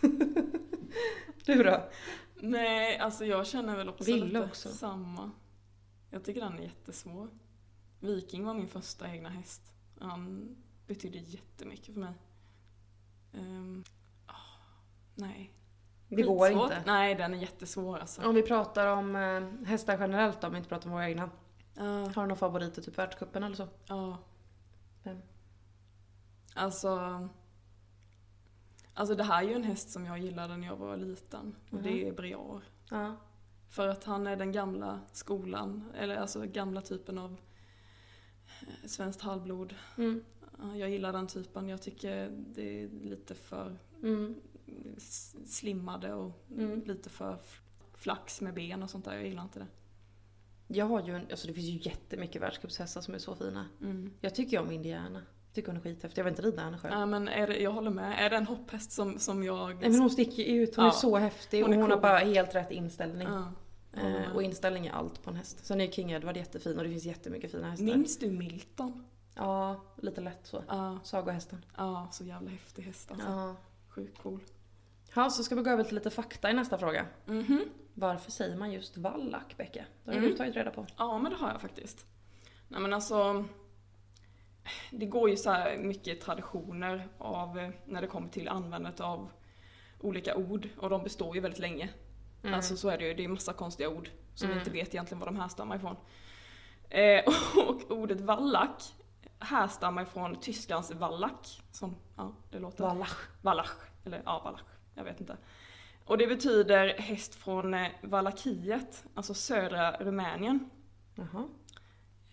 [1.45, 1.89] du då?
[2.35, 4.69] Nej, alltså jag känner väl också Ville lite också.
[4.69, 5.31] samma.
[6.09, 7.29] Jag tycker den är jättesvår.
[7.99, 9.61] Viking var min första egna häst.
[9.99, 10.55] Han
[10.93, 12.13] betydde jättemycket för mig.
[13.33, 13.83] Um,
[15.15, 15.53] nej.
[16.07, 16.71] Det går Skitsvårt.
[16.71, 16.83] inte.
[16.85, 18.21] Nej, den är jättesvår alltså.
[18.27, 21.29] Om vi pratar om eh, hästar generellt då, om vi inte pratar om våra egna.
[21.73, 23.67] Ja, Har du någon favorit i typ världscupen eller så?
[23.85, 24.17] ja.
[25.03, 25.21] Vem?
[26.55, 27.29] Alltså...
[28.93, 31.55] Alltså det här är ju en häst som jag gillade när jag var liten.
[31.69, 32.61] Och det är Briar.
[32.89, 33.15] Ja.
[33.69, 37.31] För att han är den gamla skolan, eller alltså gamla typen av
[38.61, 39.75] eh, svenskt halvblod.
[39.97, 40.23] Mm.
[40.61, 41.69] Ja, Jag gillar den typen.
[41.69, 44.35] Jag tycker det är lite för Mm.
[45.45, 46.81] slimmade och Mm.
[46.85, 47.37] lite för
[47.93, 49.13] flax med ben och sånt där.
[49.13, 49.67] Jag gillar inte det.
[50.67, 53.65] Jag har ju en, alltså det finns ju jättemycket världscupshästar som är så fina.
[53.81, 54.13] Mm.
[54.21, 55.21] Jag tycker om Indiana.
[55.45, 56.19] Jag tycker hon är skithäftig.
[56.19, 56.93] Jag vill inte rida henne själv.
[56.93, 58.25] Ja men är det, jag håller med.
[58.25, 59.75] Är det en hopphäst som, som jag...
[59.81, 60.75] Nej men hon sticker ut.
[60.75, 60.91] Hon är Ja.
[60.91, 62.01] så häftig Hon och är hon har cool.
[62.01, 63.27] bara helt rätt inställning.
[63.27, 63.51] Ja.
[63.93, 65.65] Eh, och inställning är allt på en häst.
[65.65, 67.85] Sen är ju King Edward jättefin och det finns jättemycket fina hästar.
[67.85, 69.03] Minns du Milton?
[69.35, 70.63] Ja, lite lätt så.
[70.67, 71.65] Ja, Sagohästen.
[71.77, 73.27] ja så jävla häftig häst alltså.
[73.27, 73.55] Ja.
[73.89, 74.39] Sjukt cool.
[75.15, 77.05] Ja, så ska vi gå över till lite fakta i nästa fråga.
[77.25, 77.61] Mhm.
[77.93, 79.85] Varför säger man just vallack, Becka?
[80.03, 80.29] Det har Mm.
[80.29, 80.85] du tagit reda på.
[80.97, 82.05] Ja, men det har jag faktiskt.
[82.67, 83.45] Nej men alltså,
[84.91, 89.29] det går ju så här mycket traditioner av eh, när det kommer till användandet av
[89.99, 91.89] olika ord och de består ju väldigt länge.
[92.43, 92.53] Mm.
[92.53, 94.57] Alltså så är det ju, det är massa konstiga ord som Mm.
[94.57, 95.95] vi inte vet egentligen var de härstammar ifrån.
[96.89, 97.23] Eh,
[97.67, 98.93] och ordet vallack
[99.41, 102.83] härstammar ifrån tyskans vallack, som, ja det låter.
[102.83, 103.17] Wallach.
[103.41, 103.71] Wallach,
[104.05, 104.63] eller ja Wallach,
[104.95, 105.37] jag vet inte.
[106.05, 110.69] Och det betyder häst från eh, Valakiet, alltså södra Rumänien.
[111.15, 111.47] Jaha.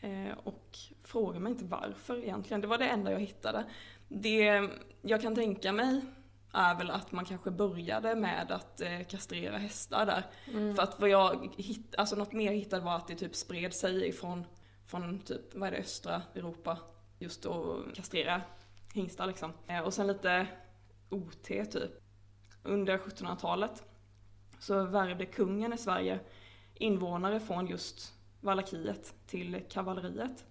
[0.01, 3.65] Eh, och fråga mig inte varför egentligen, det var det enda jag hittade.
[4.09, 4.69] Det
[5.03, 6.01] jag kan tänka mig
[6.53, 10.27] är väl att man kanske började med att eh, kastrera hästar där.
[10.53, 10.75] Mm.
[10.75, 13.75] För att vad jag hitt, alltså något mer jag hittade var att det typ spred
[13.75, 14.45] sig ifrån
[14.87, 16.79] från typ, vad är det, östra Europa.
[17.19, 18.43] Just att kastrera
[18.95, 19.53] hingstar liksom.
[19.67, 20.47] Eh, och sen lite
[21.11, 21.91] OT typ.
[22.63, 23.85] Under 1700-talet
[24.59, 26.21] så värvde kungen i Sverige
[26.75, 30.45] invånare från just Valakiet till kavalleriet.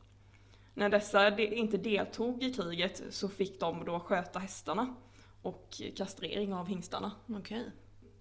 [0.74, 4.96] När dessa de, inte deltog i kriget så fick de då sköta hästarna
[5.42, 7.12] och kastrering av hingstarna.
[7.28, 7.72] Okej.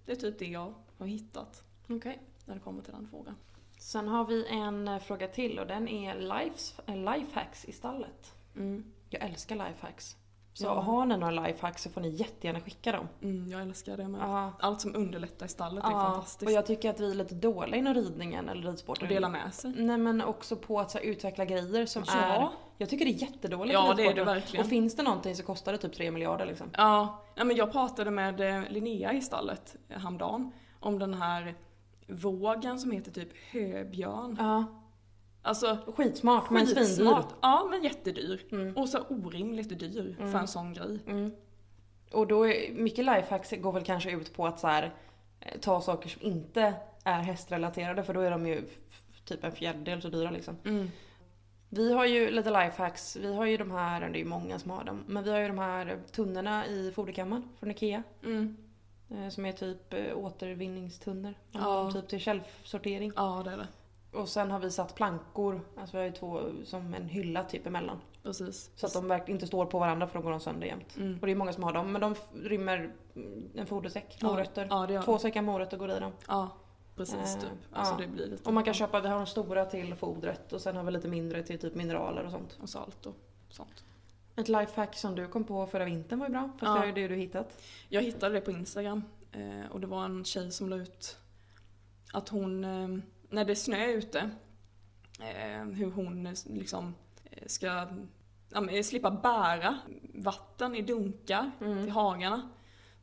[0.05, 2.21] Det är typ det jag har hittat Okej.
[2.45, 3.35] när det kommer till den frågan.
[3.79, 6.41] Sen har vi en eh, fråga till och den är
[6.85, 8.36] eh, lifehacks i stallet.
[8.57, 8.83] Mm.
[9.09, 10.15] Jag älskar lifehacks.
[10.53, 10.79] Så Ja.
[10.81, 13.07] har ni några lifehacks så får ni jättegärna skicka dem.
[13.21, 14.21] Mm, jag älskar det med.
[14.21, 14.51] Ja.
[14.59, 16.43] Allt som underlättar i stallet är Ja, fantastiskt.
[16.43, 19.03] och jag tycker att vi är lite dåliga inom ridningen eller ridsporten.
[19.07, 19.73] Och dela med sig.
[19.77, 22.13] Nej men också på att så här, utveckla grejer som Ja.
[22.13, 22.49] är...
[22.77, 24.63] Jag tycker det är jättedåligt Ja, det är det verkligen.
[24.65, 26.67] Och finns det någonting så kostar det typ 3 miljarder liksom.
[26.77, 31.55] Ja, ja men jag pratade med eh, Linnea i stallet eh, häromdagen om den här
[32.07, 34.35] vågen som heter typ höbjörn.
[34.39, 34.65] Ja.
[35.47, 37.23] Alltså Skitsmart men svindyr.
[37.41, 38.45] Ja, men jättedyr.
[38.51, 38.77] Mm.
[38.77, 40.99] Och så orimligt dyr för en sån grej.
[41.07, 41.31] Mm.
[42.11, 44.93] Och då är mycket lifehacks går väl kanske ut på att så här,
[45.39, 48.63] eh, ta saker som inte är hästrelaterade för då är de ju
[49.25, 50.55] typ en fjärdedel så dyra liksom.
[50.65, 50.91] Mm.
[51.69, 53.15] Vi har ju lite lifehacks.
[53.15, 55.39] Vi har ju de här, det är ju många som har dem, men vi har
[55.39, 58.03] ju de här tunnorna i foderkammaren från IKEA.
[58.23, 58.57] Mm.
[59.09, 61.33] eh, Som är typ eh, återvinningstunnor.
[61.51, 61.91] Ja.
[61.91, 63.11] Typ till källsortering.
[63.15, 63.67] Ja, det är det.
[64.17, 67.67] Och sen har vi satt plankor, alltså vi har ju två som en hylla typ
[67.67, 67.99] emellan.
[68.23, 68.71] Precis.
[68.75, 70.97] Så att de verkligen inte står på varandra för då går de sönder jämt.
[70.97, 71.17] Mm.
[71.21, 74.67] Och det är många som har dem, men de rymmer mm, en fodersäck, Ja, morötter.
[74.69, 76.11] Ja, Två säckar morötter går i dem.
[76.27, 76.49] Ja,
[76.95, 77.49] precis Eh, typ.
[77.71, 77.99] Alltså ja.
[78.01, 78.43] det blir lite...
[78.47, 81.07] Och man kan köpa, vi har de stora till fodret och sen har vi lite
[81.07, 82.57] mindre till typ mineraler och sånt.
[82.61, 83.15] Och salt och
[83.49, 83.83] sånt.
[84.35, 86.73] Ett lifehack som du kom på förra vintern var ju bra, fast Ja.
[86.73, 87.61] det är ju det du hittat.
[87.89, 91.17] Jag hittade det på Instagram eh, och det var en tjej som la ut
[92.13, 94.29] att hon, eh, när det är snö ute,
[95.19, 96.95] eh, hur hon eh, liksom
[97.31, 97.87] eh, ska
[98.49, 99.77] ja, slippa bära
[100.13, 101.83] vatten i dunkar Mm.
[101.83, 102.49] till hagarna.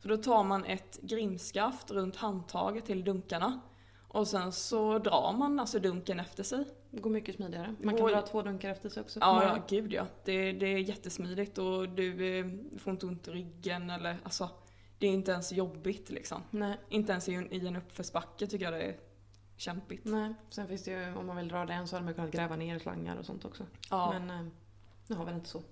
[0.02, 3.60] Så då tar man ett grimskaft runt handtaget till dunkarna
[4.08, 6.64] och sen så drar man alltså dunken efter sig.
[6.90, 7.74] Det går mycket smidigare.
[7.82, 9.20] Man kan dra två dunkar efter sig också.
[9.20, 10.06] Ja, ja gud ja.
[10.24, 12.46] Det, det är jättesmidigt och du eh,
[12.78, 14.50] får inte ont i ryggen eller alltså
[14.98, 16.42] det är inte ens jobbigt liksom.
[16.50, 18.96] Nej, Inte ens i en, i en uppförsbacke tycker jag det är
[19.56, 20.04] kämpigt.
[20.04, 20.34] nej.
[20.50, 22.78] Sen finns det ju, om man vill dra den så hade man kunnat gräva ner
[22.78, 23.66] slangar och sånt också.
[23.90, 24.46] Ja, Men eh,
[25.06, 25.62] nu har vi det inte så.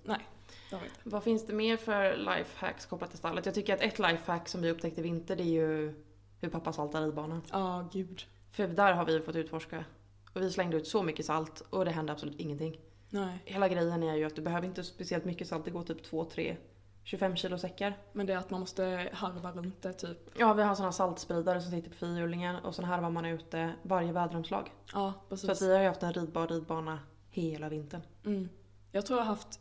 [0.85, 1.09] inte.
[1.09, 3.45] Vad finns det mer för lifehacks kopplat till stallet?
[3.45, 5.93] Jag tycker att ett lifehack som vi upptäckte i vinter det är ju
[6.39, 7.41] hur pappa saltar ridbanan.
[7.51, 8.23] Ja, gud.
[8.51, 9.85] För där har vi fått utforska.
[10.33, 12.79] Och vi slängde ut så mycket salt och det hände absolut ingenting.
[13.09, 13.39] Nej.
[13.45, 16.25] Hela grejen är ju att du behöver inte speciellt mycket salt, det går typ 2,
[16.25, 16.57] 3,
[17.03, 17.97] 25 kilo säckar.
[18.13, 20.17] Men det är att man måste harva runt det typ.
[20.39, 24.11] Ja, vi har såna saltspridare som sitter på fyrhjulingen och sen harvar man ute varje
[24.11, 24.71] väderomslag.
[24.93, 25.61] Ja, Så att precis.
[25.61, 28.01] vi har ju haft en ridbar ridbana hela vintern.
[28.25, 28.49] Mm.
[28.91, 29.59] Jag tror jag har haft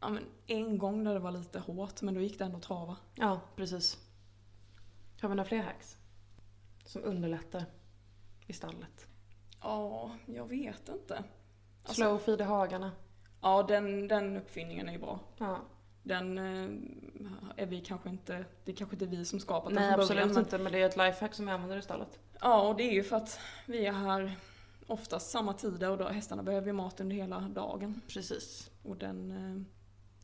[0.00, 2.96] ja, en gång där det var lite hårt men då gick det ändå att trava.
[3.14, 3.98] Ja, precis.
[5.22, 5.96] Har vi några fler hacks?
[6.84, 7.64] Som underlättar
[8.46, 9.06] i stallet.
[9.62, 11.24] Ja, jag vet inte.
[11.82, 12.92] Alltså- Slow feed i hagarna.
[13.40, 15.20] Ja, den, den uppfinningen är ju bra.
[15.38, 15.58] Ja.
[16.02, 19.92] Den eh, är vi kanske inte, det är kanske inte vi som skapat Nej den
[19.92, 20.38] från absolut början.
[20.38, 22.18] Inte, men det är ett lifehack som vi använder i stallet.
[22.40, 24.36] ja, och det är ju för att vi är här
[24.86, 28.00] oftast samma tider och då, hästarna behöver ju mat under hela dagen.
[28.08, 28.70] Precis.
[28.82, 29.30] Och den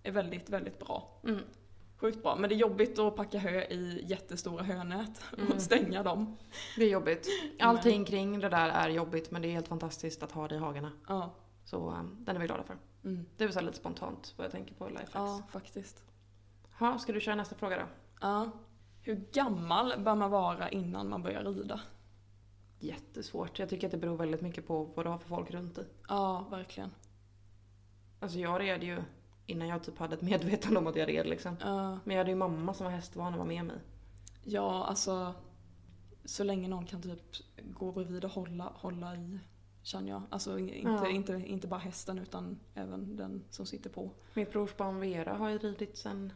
[0.02, 1.20] eh, är väldigt, väldigt bra.
[1.24, 1.40] Mm.
[1.96, 2.36] Sjukt bra.
[2.36, 5.52] Men det är jobbigt att packa hö i jättestora hönät Mm.
[5.52, 6.36] och stänga dem.
[6.76, 7.28] Det är jobbigt.
[7.60, 10.58] Allting kring det där är jobbigt men det är helt fantastiskt att ha det i
[10.58, 10.92] hagarna.
[11.08, 11.34] Ja.
[11.64, 12.76] Så um, den är vi glada för.
[13.06, 13.26] Mm.
[13.36, 15.10] Det väl så lite spontant vad jag tänker på lifehacks.
[15.14, 16.02] Ja, faktiskt.
[16.78, 17.84] Ha, ska du köra nästa fråga då?
[18.20, 18.50] Ja.
[19.02, 21.80] Hur gammal bör man vara innan man börjar rida?
[22.78, 23.58] Jättesvårt.
[23.58, 25.84] Jag tycker att det beror väldigt mycket på vad du har för folk runt dig.
[26.08, 26.90] Ja, verkligen.
[28.20, 29.02] Alltså jag red ju
[29.46, 31.56] innan jag typ hade ett medvetande om att jag red liksom.
[31.60, 33.76] Ja, Men jag hade ju mamma som var hästvan och var med mig.
[34.44, 35.34] ja, alltså
[36.24, 37.22] så länge någon kan typ
[37.56, 39.38] gå bredvid och hålla, hålla i,
[39.87, 40.22] känner jag.
[40.31, 41.09] Alltså in- inte, Ja.
[41.09, 44.11] inte, inte bara hästen utan även den som sitter på.
[44.35, 46.33] Mitt brors barn Vera har ju ridit sen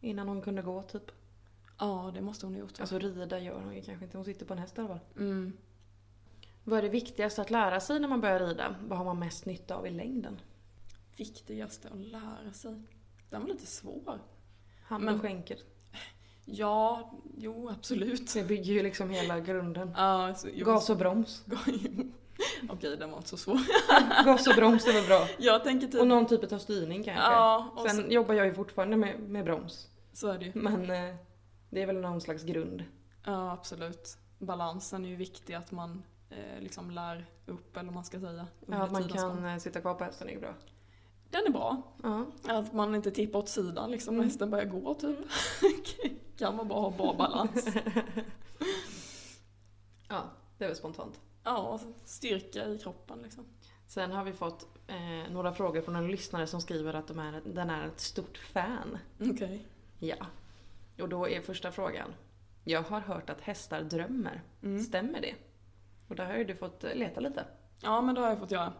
[0.00, 1.10] innan hon kunde gå typ.
[1.78, 2.80] Ja, det måste hon ha gjort.
[2.80, 5.00] Alltså rida gör hon ju kanske inte, hon sitter på en häst i alla fall.
[5.16, 5.52] Mm.
[6.64, 8.76] Vad är det viktigaste att lära sig när man börjar rida?
[8.88, 10.40] Vad har man mest nytta av i längden?
[11.16, 12.82] Viktigaste att lära sig.
[13.30, 14.20] Den var lite svår.
[14.82, 15.58] Hand och skänkel.
[16.44, 18.34] Ja, jo absolut.
[18.34, 19.92] Det bygger ju liksom hela grunden.
[19.96, 21.44] Ja, så, jo, Gas och broms.
[22.68, 23.58] Okej, den var inte så svår.
[24.24, 25.28] Gas och broms är väl bra.
[25.38, 26.00] Jag tänker typ...
[26.00, 27.22] Och någon typ av styrning kanske.
[27.32, 29.88] ja, Sen jobbar jag ju fortfarande med, med broms.
[30.12, 30.52] så, så är det ju.
[30.54, 31.14] Men eh,
[31.70, 32.84] det är väl någon slags grund.
[33.24, 34.16] Ja, absolut.
[34.38, 38.46] Balansen är ju viktig att man eh, liksom lär upp, eller vad man ska säga.
[38.66, 40.54] Ja, att man kan eh, sitta kvar på hästen är ju bra.
[41.30, 41.82] Den är bra.
[42.02, 42.26] Ja.
[42.48, 44.28] Att man inte tippar åt sidan liksom när Mm.
[44.30, 45.18] hästen börjar gå typ.
[46.38, 47.68] kan man bara ha bra balans.
[50.08, 50.22] ja,
[50.58, 51.20] det är väl spontant.
[51.44, 53.44] Ja, styrka i kroppen liksom.
[53.86, 57.42] Sen har vi fått eh, några frågor från en lyssnare som skriver att de är,
[57.44, 58.98] den är ett stort fan.
[59.20, 59.66] Okej.
[59.98, 60.26] Ja.
[61.00, 62.14] Och då är första frågan.
[62.64, 64.42] Jag har hört att hästar drömmer.
[64.62, 64.82] Mm.
[64.84, 65.34] Stämmer det?
[66.08, 67.44] Och där har ju du fått leta lite.
[67.82, 68.72] Ja, men det har jag fått göra.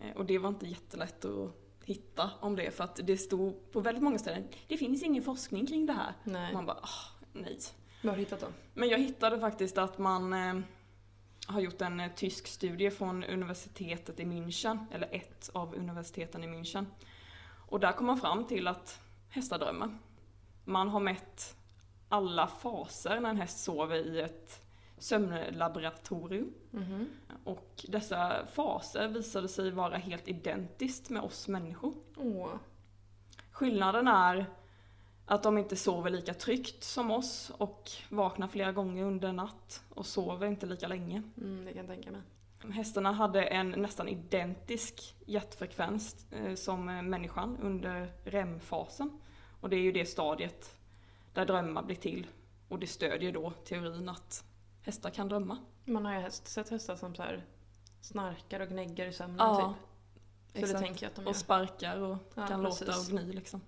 [0.00, 1.50] Eh, Och det var inte jättelätt att
[1.84, 5.66] hitta om det för att det stod på väldigt många ställen, det finns ingen forskning
[5.66, 6.12] kring det här.
[6.24, 6.52] Nej.
[6.54, 7.58] Man bara, ah, nej.
[8.02, 8.46] Vad har du hittat då?
[8.74, 10.60] Men jag hittade faktiskt att man eh,
[11.48, 16.46] har gjort en eh, tysk studie från universitetet i München, eller ett av universiteten i
[16.46, 16.86] München.
[17.68, 19.98] Och där kom man fram till att hästar drömmer.
[20.64, 21.56] Man har mätt
[22.08, 24.64] alla faser när en häst sover i ett
[24.98, 26.54] sömnlaboratorium.
[26.70, 27.08] Mhm.
[27.44, 31.94] Och dessa faser visade sig vara helt identiskt med oss människor.
[32.16, 32.48] Åh.
[33.50, 34.46] Skillnaden är
[35.28, 40.06] att de inte sover lika tryggt som oss och vaknar flera gånger under natt och
[40.06, 41.22] sover inte lika länge.
[41.36, 42.20] Mm, det kan jag tänka mig.
[42.72, 49.20] Hästarna hade en nästan identisk hjärtfrekvens eh, som eh, människan under REM-fasen.
[49.60, 50.76] Och det är ju det stadiet
[51.34, 52.26] där drömmar blir till.
[52.68, 54.44] Och det stödjer då teorin att
[54.82, 55.58] hästar kan drömma.
[55.84, 57.44] Man har ju häst, sett hästar som så här
[58.00, 59.82] snarkar och gnägger i sömnen Ja, typ.
[60.52, 60.72] Så exakt.
[60.72, 61.28] det tänker jag att de gör.
[61.30, 63.12] Och sparkar och Ja, kan låta precis.
[63.12, 63.60] och gny liksom.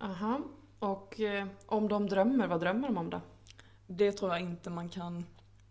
[0.00, 0.40] Aha.
[0.80, 3.20] Och eh, om de drömmer, vad drömmer de om då?
[3.86, 5.26] Det tror jag inte man kan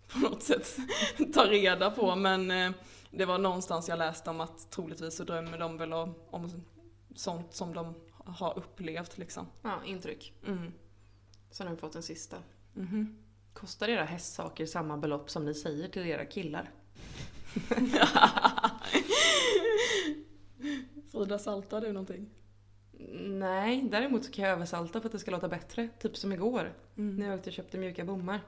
[0.07, 0.77] på något sätt
[1.33, 2.71] ta reda på men eh,
[3.11, 6.63] det var någonstans jag läste om att troligtvis så drömmer de väl om, om
[7.15, 7.93] sånt som de
[8.25, 9.47] har upplevt liksom.
[9.61, 10.33] Ja, intryck.
[10.47, 10.73] Mm.
[11.51, 12.37] Så nu har vi fått en sista.
[12.73, 13.17] Mhm.
[13.53, 16.71] Kostar era hästsaker samma belopp som ni säger till era killar?
[21.11, 22.29] Frida, saltar du någonting?
[23.19, 25.89] Nej, däremot så kan jag översalta för att det ska låta bättre.
[25.99, 27.15] Typ som igår, Mm.
[27.15, 28.41] när jag åkte och köpte mjuka bommar.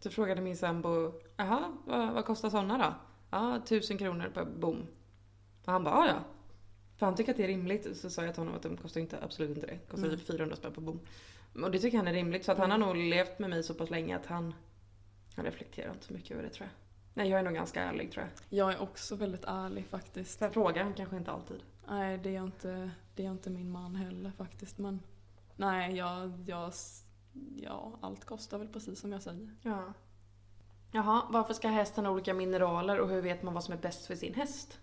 [0.00, 2.94] Så frågade min sambo, jaha, vad, vad kostar såna då?
[3.30, 4.86] Ja, tusen kronor per bom.
[5.64, 6.14] Och han bara, "Ja.
[6.96, 7.96] För han tycker att det är rimligt.
[7.96, 9.78] Så sa jag till honom att de kostar inte, absolut inte det.
[9.90, 10.18] Kostar Mm.
[10.18, 11.00] typ 400 spänn per bom.
[11.64, 12.44] Och det tycker han är rimligt.
[12.44, 14.54] Så att han har nog levt med mig så pass länge att han,
[15.36, 16.72] han reflekterar inte så mycket över det tror jag.
[17.14, 18.58] Nej, jag är nog ganska ärlig tror jag.
[18.58, 20.38] Jag är också väldigt ärlig faktiskt.
[20.38, 21.60] Så jag frågar han kanske inte alltid.
[21.88, 22.90] Nej, det är inte,
[23.20, 25.00] det är inte min man heller faktiskt men
[25.56, 26.72] nej, jag, jag,
[27.56, 29.54] ja, allt kostar väl precis som jag säger.
[29.62, 29.92] Ja.
[30.92, 34.06] Jaha, varför ska hästen ha olika mineraler och hur vet man vad som är bäst
[34.06, 34.78] för sin häst?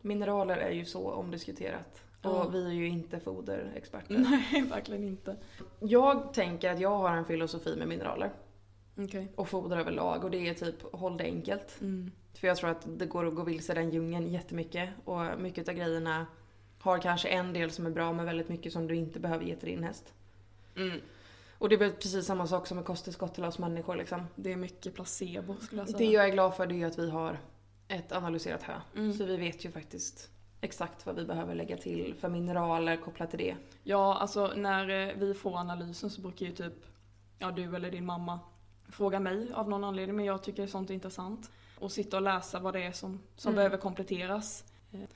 [0.00, 2.02] Mineraler är ju så omdiskuterat.
[2.22, 2.48] Och Ja.
[2.48, 4.18] vi är ju inte foderexperter.
[4.52, 5.36] Nej, verkligen inte.
[5.80, 8.32] Jag tänker att jag har en filosofi med mineraler.
[8.96, 9.32] Okej.
[9.36, 11.80] Och foder överlag och det är typ håll det enkelt.
[11.80, 12.10] Mm.
[12.34, 14.90] För jag tror att det går att gå vilse i den djungeln jättemycket.
[15.04, 16.26] Och mycket av grejerna
[16.84, 19.56] har kanske en del som är bra men väldigt mycket som du inte behöver ge
[19.56, 20.12] till din häst.
[20.76, 21.00] Mm.
[21.58, 24.26] Och det är väl precis samma sak som med kosttillskott till oss människor liksom.
[24.34, 25.98] Det är mycket placebo skulle jag säga.
[25.98, 27.38] Det jag är glad för det är att vi har
[27.88, 28.74] ett analyserat hö.
[28.96, 29.12] Mm.
[29.12, 33.38] Så vi vet ju faktiskt exakt vad vi behöver lägga till för mineraler kopplat till
[33.38, 33.56] det.
[33.82, 36.74] Ja, alltså när eh, vi får analysen så brukar ju typ,
[37.38, 38.40] ja du eller din mamma
[38.88, 41.50] fråga mig av någon anledning, men jag tycker sånt är intressant.
[41.78, 43.56] Och sitta och läsa vad det är som, som Mm.
[43.56, 44.64] behöver kompletteras.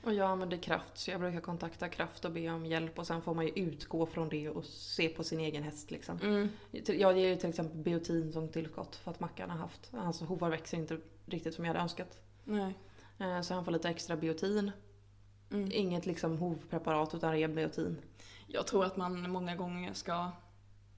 [0.03, 3.21] Och jag använder kraft så jag brukar kontakta kraft och be om hjälp och sen
[3.21, 6.19] får man ju utgå från det och se på sin egen häst liksom.
[6.21, 6.49] Mm.
[6.71, 10.49] Jag ger ju till exempel biotin som tillskott för att Mackan har haft, hans hovar
[10.49, 12.19] växer inte riktigt som jag hade önskat.
[12.43, 12.77] Nej.
[13.19, 14.71] Eh, Så han får lite extra biotin.
[15.51, 15.69] Mm.
[15.73, 17.97] Inget liksom hovpreparat utan ren biotin.
[18.47, 20.31] Jag tror att man många gånger ska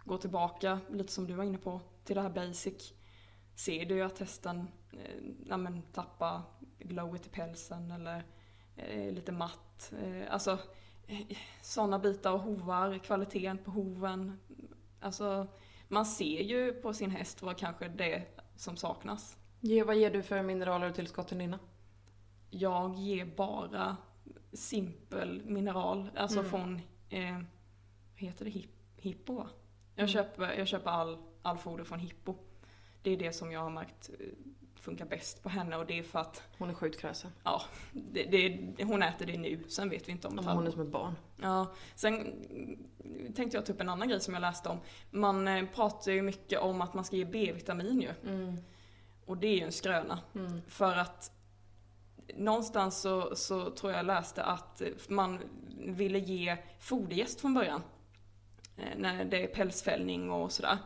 [0.05, 2.93] gå tillbaka, lite som du var inne på, till det här basic.
[3.55, 5.57] Ser du att hästen eh, ja,
[5.93, 6.41] tappar
[6.79, 8.23] glowet i pälsen eller
[9.11, 9.93] lite matt.
[10.03, 10.59] Eh, alltså
[11.07, 14.39] eh, sådana bitar och hovar, kvaliteten på hoven.
[14.99, 15.47] Alltså
[15.87, 18.23] man ser ju på sin häst vad kanske det
[18.55, 19.37] som saknas.
[19.59, 21.59] Ge, vad ger du för mineraler och tillskott till dina?
[22.49, 23.97] Jag ger bara
[24.53, 26.49] simpel mineral, alltså Mm.
[26.51, 27.33] från, eh,
[28.13, 29.49] vad heter det, Hip, Hippo va?
[29.95, 30.13] Jag Mm.
[30.13, 32.35] köper, jag köper all, all foder från Hippo.
[33.01, 34.25] Det är det som jag har märkt eh,
[34.81, 37.31] funkar bäst på henne och det är för att Hon är sjukt kräsen.
[37.91, 40.81] det, det, hon äter det nu, sen vet vi inte om ett Hon är som
[40.81, 41.15] ett barn.
[41.41, 42.33] Ja, sen
[43.35, 44.79] tänkte jag ta upp en annan grej som jag läste om.
[45.11, 48.31] Man eh, pratar ju mycket om att man ska ge B-vitamin ju.
[48.31, 48.57] Mm.
[49.25, 50.19] Och det är ju en skröna.
[50.35, 50.61] Mm.
[50.67, 51.31] För att
[52.35, 55.39] någonstans så, så tror jag läste att man
[55.79, 57.81] ville ge fodergäst från början.
[58.77, 60.77] Eh, När det är pälsfällning och sådär.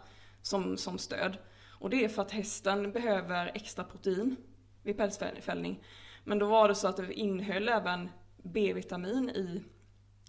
[0.41, 1.37] Som, som stöd.
[1.79, 4.35] Och det är för att hästen behöver extra protein
[4.83, 5.83] vid pälsfällning.
[6.23, 8.09] Men då var det så att det innehöll även
[8.43, 9.63] B-vitamin i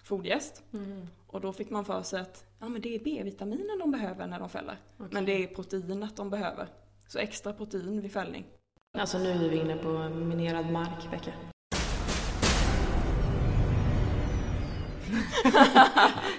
[0.03, 0.63] fodergäst.
[0.73, 1.07] Mm.
[1.27, 4.39] Och då fick man för sig att ja, men det är B-vitaminen de behöver när
[4.39, 4.79] de fäller.
[4.97, 5.09] Okej.
[5.13, 6.69] Men det är proteinet de behöver.
[7.09, 8.45] Så extra protein vid fällning.
[8.99, 11.33] Alltså nu är vi inne på minerad mark, Becka.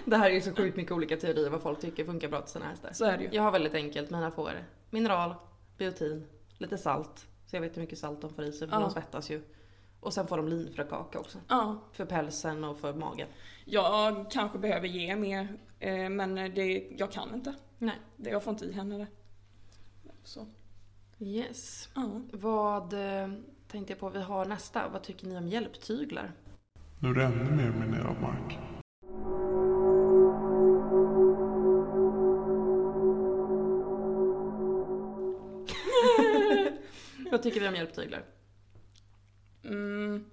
[0.05, 2.51] Det här är ju så sjukt mycket olika teorier vad folk tycker funkar bra till
[2.51, 2.89] sina hästar.
[2.93, 3.29] Så är det ju.
[3.31, 4.51] Jag har väldigt enkelt, mina får
[4.89, 5.35] mineral,
[5.77, 7.25] biotin, lite salt.
[7.45, 8.81] Så jag vet hur mycket salt de får i sig för Ja.
[8.81, 9.41] de svettas ju.
[9.99, 11.37] Och sen får de linfrökaka också.
[11.47, 13.27] Ja, För pälsen och för magen.
[13.65, 17.53] jag kanske behöver ge mer, eh, men det, jag kan inte.
[17.77, 17.95] Nej.
[18.15, 19.07] Det, jag får inte i henne det.
[20.23, 20.47] Så,
[21.19, 21.89] Yes.
[21.95, 22.21] ja.
[22.33, 23.29] Vad eh,
[23.67, 24.87] tänkte jag på vi har nästa?
[24.89, 26.31] Vad tycker ni om hjälptyglar?
[26.99, 28.57] Nu är det ännu mer minerad mark.
[37.31, 38.23] Vad tycker vi om hjälptyglar?
[39.63, 40.25] Mm.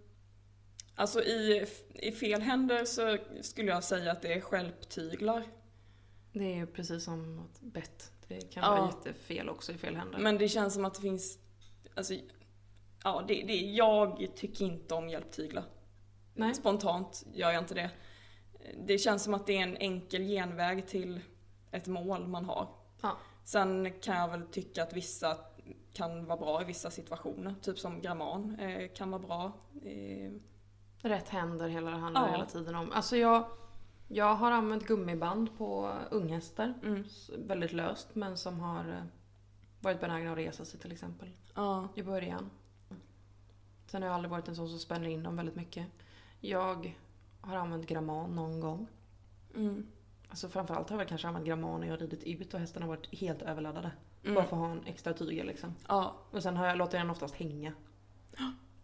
[0.94, 5.44] Alltså i, i fel händer så skulle jag säga att det är stjälptyglar.
[6.32, 8.12] Det är ju precis som ett bett.
[8.28, 8.70] Det kan Ja.
[8.70, 10.18] vara jättefel också i fel händer.
[10.18, 11.38] Men det känns som att det finns,
[11.94, 12.14] alltså,
[13.04, 15.64] ja det, det, jag tycker inte om hjälptyglar.
[16.34, 16.54] Nej.
[16.54, 17.90] Spontant gör jag inte det.
[18.86, 21.20] Det känns som att det är en enkel genväg till
[21.70, 22.68] ett mål man har.
[23.02, 23.16] Ja.
[23.44, 25.36] Sen kan jag väl tycka att vissa
[25.92, 27.54] kan vara bra i vissa situationer.
[27.62, 29.52] Typ som Gramman eh, kan vara bra.
[29.84, 30.32] Eh,
[31.08, 32.32] Rätt händer hela, handlar Ja.
[32.32, 32.92] hela tiden om.
[32.92, 33.44] Alltså jag,
[34.08, 36.74] jag har använt gummiband på unghästar.
[36.82, 37.04] mm.
[37.38, 39.04] Väldigt löst men som har eh,
[39.80, 41.30] varit benägna att resa sig till exempel.
[41.54, 42.50] Ja, I början.
[43.86, 45.86] Sen har jag aldrig varit en sån som spänner in dem väldigt mycket.
[46.48, 46.96] Jag
[47.40, 48.86] har använt Gramman någon gång.
[49.54, 49.86] mm.
[50.28, 52.96] Alltså framförallt har jag kanske använt Gramman när jag har ridit ut och hästarna har
[52.96, 53.90] varit helt överladdade.
[54.22, 54.34] Mm.
[54.34, 55.74] Bara för att ha en extra tygel liksom.
[55.88, 57.72] ja, Och sen har jag, låter jag den oftast hänga.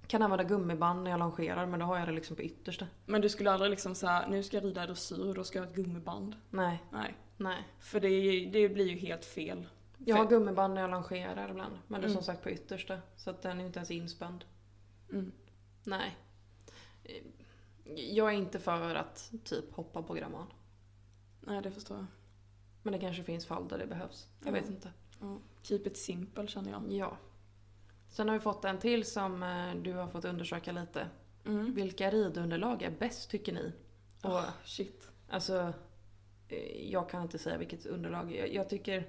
[0.07, 2.87] Kan använda gummiband när jag longerar men då har jag det liksom på yttersta.
[3.07, 5.65] men du skulle aldrig liksom säga nu ska jag rida dressyr och då ska jag
[5.65, 6.37] ha ett gummiband.
[6.51, 7.65] Nej, Nej, nej.
[7.81, 8.09] för det,
[8.53, 9.67] det blir ju helt fel.
[9.99, 11.79] Jag har gummiband när jag longerar ibland.
[11.87, 12.15] Men det är Mm.
[12.15, 12.99] som sagt på yttersta.
[13.17, 14.45] Så att den är inte ens inspänd.
[15.13, 15.33] Mm.
[15.85, 16.17] Nej.
[17.97, 20.47] Jag är inte för att typ hoppa på Gramman.
[21.41, 22.07] Nej, det förstår jag.
[22.83, 24.29] Men det kanske finns fall där det behövs.
[24.41, 24.61] Jag Ja.
[24.61, 24.93] vet inte.
[25.21, 25.39] Ja.
[25.63, 26.93] Keep it simple känner jag.
[26.93, 27.17] Ja.
[28.09, 31.09] Sen har vi fått en till som eh, du har fått undersöka lite.
[31.47, 31.75] Mm.
[31.75, 33.73] Vilka ridunderlag är bäst tycker ni?
[34.23, 35.11] Och Oh, shit.
[35.29, 35.73] Alltså,
[36.49, 38.35] eh, jag kan inte säga vilket underlag.
[38.37, 39.09] Jag, jag tycker,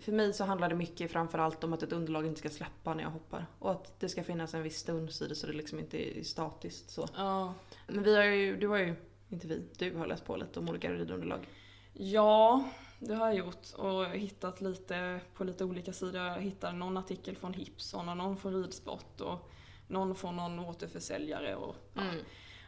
[0.00, 3.02] för mig så handlar det mycket framförallt om att ett underlag inte ska släppa när
[3.02, 3.46] jag hoppar.
[3.58, 6.22] Och att det ska finnas en viss stuns i det så det liksom inte är
[6.22, 7.08] statiskt så.
[7.16, 7.54] Ja.
[7.86, 8.94] Men vi har ju, du har ju,
[9.28, 11.48] inte vi, du har läst på lite om olika ridunderlag.
[11.92, 12.64] Ja,
[12.98, 16.22] det har jag gjort och hittat lite på lite olika sidor.
[16.22, 19.50] Jag hittade någon artikel från Hipson och någon från Ridsport och
[19.86, 21.54] någon från någon återförsäljare.
[21.56, 22.14] Och, Mm.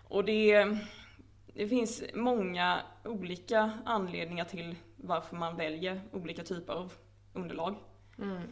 [0.08, 0.78] och det,
[1.54, 6.92] det finns många olika anledningar till varför man väljer olika typer av
[7.32, 7.74] underlag.
[8.18, 8.42] Mm.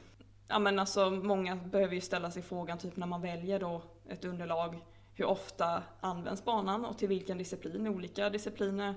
[0.48, 4.24] Ja men alltså många behöver ju ställa sig frågan typ när man väljer då ett
[4.24, 4.80] underlag
[5.14, 7.88] hur ofta används banan och till vilken disciplin.
[7.88, 8.94] Olika discipliner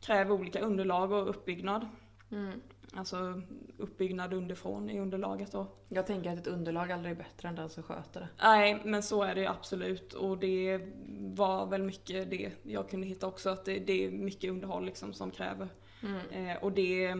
[0.00, 1.88] kräver olika underlag och uppbyggnad.
[2.30, 2.60] Mm.
[2.94, 3.42] Alltså
[3.78, 5.66] uppbyggnad underifrån i underlaget då.
[5.88, 8.28] Jag tänker att ett underlag aldrig är bättre än den som sköter det.
[8.42, 10.80] Nej men så är det ju absolut och det
[11.18, 15.12] var väl mycket det jag kunde hitta också, att det, det är mycket underhåll liksom
[15.12, 15.68] som kräver.
[16.02, 16.48] Mm.
[16.48, 17.16] Eh, och det,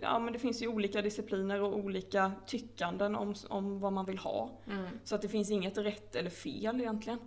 [0.00, 4.18] ja men det finns ju olika discipliner och olika tyckanden om, om vad man vill
[4.18, 4.50] ha.
[4.66, 4.86] Mm.
[5.04, 7.18] Så att det finns inget rätt eller fel egentligen.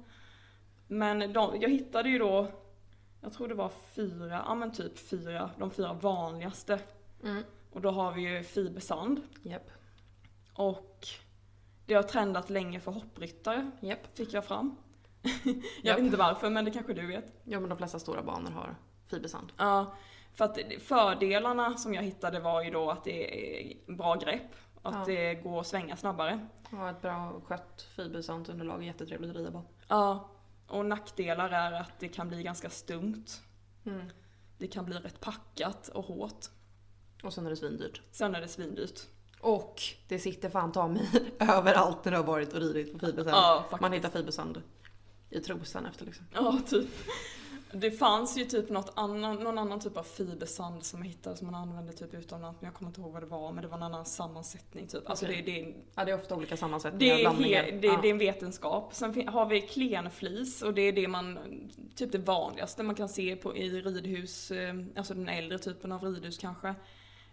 [0.87, 2.47] Men de, jag hittade ju då,
[3.21, 6.79] jag tror det var fyra, ja men typ fyra, de fyra vanligaste.
[7.23, 7.43] Mm.
[7.71, 9.21] Och då har vi ju fibersand.
[9.41, 9.71] Japp.
[10.53, 11.07] Och
[11.85, 14.17] det har trendat länge för hoppryttare, Japp.
[14.17, 14.75] fick jag fram.
[15.21, 15.97] jag Japp.
[15.97, 17.33] vet inte varför, men det kanske du vet.
[17.43, 18.75] Ja men de flesta stora banor har
[19.07, 19.51] fibersand.
[19.57, 19.95] Ja,
[20.35, 24.93] för att fördelarna som jag hittade var ju då att det är bra grepp, att
[24.93, 25.03] Ja.
[25.05, 26.47] det går att svänga snabbare.
[26.71, 29.63] Ja, ett bra skött fibersandunderlag är jättetrevligt att rida på.
[29.87, 30.29] Ja,
[30.67, 33.25] och nackdelar är att det kan bli ganska stumt.
[33.85, 34.09] Mm.
[34.57, 36.45] Det kan bli rätt packat och hårt.
[37.23, 38.01] Och sen är det svindyrt.
[38.11, 38.99] Sen är det svindyrt.
[39.41, 41.09] Och det sitter fan ta mig
[41.39, 43.35] överallt när du har varit och ridit på fibersand.
[43.35, 43.77] Ja.
[43.81, 44.61] Man hittar fibersand
[45.29, 46.25] i trosan efter liksom.
[46.33, 46.89] Ja, typ.
[47.79, 51.51] Det fanns ju typ något annan, någon annan typ av fibersand som jag hittade som
[51.51, 53.77] man använde typ utomlands, men jag kommer inte ihåg vad det var, men det var
[53.77, 55.09] en annan sammansättning typ.
[55.09, 55.43] Alltså Okej.
[55.45, 57.99] det, det, Ja det är ofta olika det, sammansättningar och är he, det, ja.
[58.01, 58.93] det är en vetenskap.
[58.93, 61.39] Sen har vi klenflis och det är det man,
[61.95, 66.03] typ det vanligaste man kan se på, i ridhus, eh, alltså den äldre typen av
[66.03, 66.75] ridhus kanske.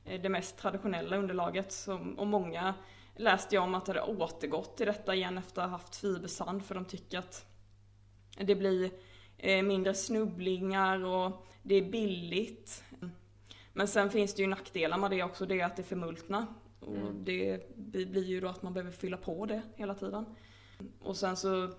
[0.04, 2.74] Eh, Det mest traditionella underlaget som, och många
[3.16, 6.64] läste jag om att det hade återgått till detta igen efter att ha haft fibersand
[6.64, 7.46] för de tycker att
[8.40, 8.90] det blir
[9.42, 12.84] mindre snubblingar och det är billigt.
[13.72, 16.46] Men sen finns det ju nackdelar med det också, det är att det förmultnar.
[16.80, 17.24] Och Mm.
[17.24, 17.76] det
[18.10, 20.24] blir ju då att man behöver fylla på det hela tiden.
[21.00, 21.70] Och sen så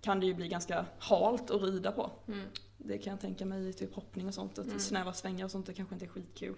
[0.00, 2.10] kan det ju bli ganska halt att rida på.
[2.28, 2.46] Mm.
[2.78, 4.78] Det kan jag tänka mig i typ hoppning och sånt, att Mm.
[4.78, 6.56] snäva svängar och sånt det kanske inte är skitkul.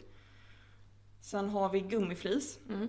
[1.21, 2.59] Sen har vi gummiflis.
[2.69, 2.89] Mm.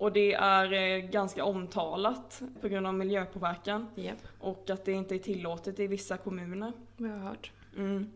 [0.00, 3.86] Och det är eh, ganska omtalat på grund av miljöpåverkan.
[3.94, 6.72] Japp, Och att det inte är tillåtet i vissa kommuner.
[6.96, 7.52] det har jag hört.
[7.76, 8.12] Mm.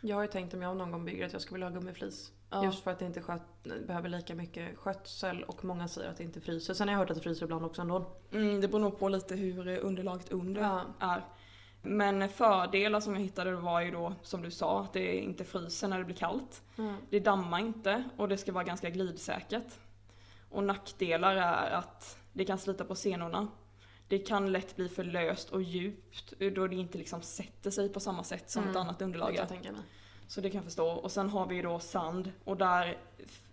[0.00, 2.32] Jag har ju tänkt om jag någon gång bygger att jag skulle vilja ha gummiflis.
[2.50, 2.64] Ja.
[2.64, 3.42] Just för att det inte sköt,
[3.86, 6.74] behöver lika mycket skötsel och många säger att det inte fryser.
[6.74, 8.06] Sen har jag hört att det fryser ibland också ändå.
[8.32, 10.84] Mm, det beror nog på lite hur eh, underlaget under Ja.
[11.00, 11.24] är.
[11.82, 15.88] Men fördelar som jag hittade var ju då, som du sa, att det inte fryser
[15.88, 16.62] när det blir kallt.
[16.78, 16.94] Mm.
[17.10, 19.66] Det dammar inte och det ska vara ganska glidsäkert.
[20.50, 23.48] Och nackdelar är att det kan slita på senorna.
[24.08, 28.00] Det kan lätt bli för löst och djupt då det inte liksom sätter sig på
[28.00, 29.42] samma sätt som Mm, ett annat Det underlag kan gör.
[29.42, 29.80] jag tänka mig.
[30.28, 30.88] Så det kan jag förstå.
[30.88, 32.98] Och sen har vi ju då sand och där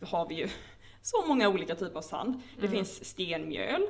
[0.02, 0.50] har vi ju
[1.02, 2.42] så många olika typer av sand.
[2.60, 2.72] Det Mm.
[2.72, 3.82] finns stenmjöl,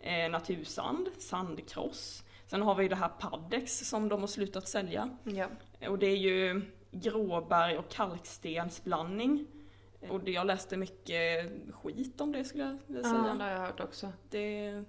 [0.00, 2.24] eh, natursand, sandkross.
[2.46, 5.10] Sen har vi det här paddex som de har slutat sälja.
[5.24, 5.46] Ja.
[5.88, 9.46] Och det är ju gråberg och kalkstensblandning.
[10.08, 11.50] Och det, jag läste mycket
[11.82, 13.34] skit om det skulle jag vilja ja, säga.
[13.34, 14.12] det har jag hört också.
[14.30, 14.84] Det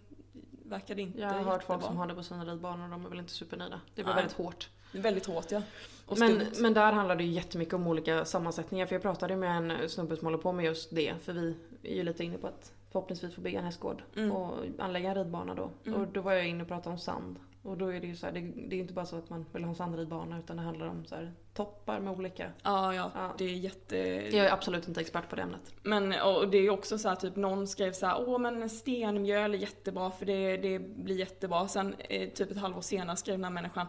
[0.66, 3.10] verkade inte Jag har hört folk som har det på sina ridbanor och de är
[3.10, 3.82] väl inte supernöjda.
[3.95, 4.16] Det blir Nej.
[4.16, 4.70] väldigt hårt.
[4.91, 5.62] Det är Väldigt hårt ja.
[6.05, 8.86] Och Men, men där handlar det ju jättemycket om olika sammansättningar.
[8.86, 11.16] För jag pratade med en snubbe som håller på med just det.
[11.22, 14.32] För vi är ju lite inne på att förhoppningsvis få bygga en hästgård Mm.
[14.32, 15.70] och anlägga en ridbana då.
[15.86, 16.01] Mm.
[16.01, 17.39] Och då var jag inne och pratade om sand.
[17.64, 18.39] Och då är det ju så här, det,
[18.70, 21.05] det är inte bara så att man vill ha en sandridbana utan det handlar om
[21.05, 21.34] så här,
[21.66, 22.51] toppar med olika.
[22.64, 23.34] Ja, ja, Ja.
[23.38, 23.97] det är jätte...
[24.38, 25.74] Jag är absolut inte expert på det ämnet.
[25.84, 28.70] Men och det är ju också så här, typ någon skrev så här, åh men
[28.70, 31.68] stenmjöl är jättebra för det, det blir jättebra.
[31.68, 33.88] Sen eh, typ ett halvår senare skrev den här människan,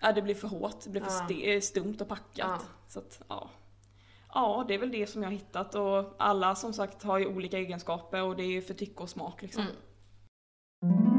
[0.00, 1.52] ja det blir för hårt, det blir för Ja.
[1.52, 2.36] eh, stumt och packat.
[2.36, 2.60] Ja.
[2.88, 3.50] Så att, ja.
[4.34, 7.26] Ja, det är väl det som jag har hittat och alla som sagt har ju
[7.26, 9.62] olika egenskaper och det är ju för tycke och smak liksom.
[10.82, 11.13] Mm.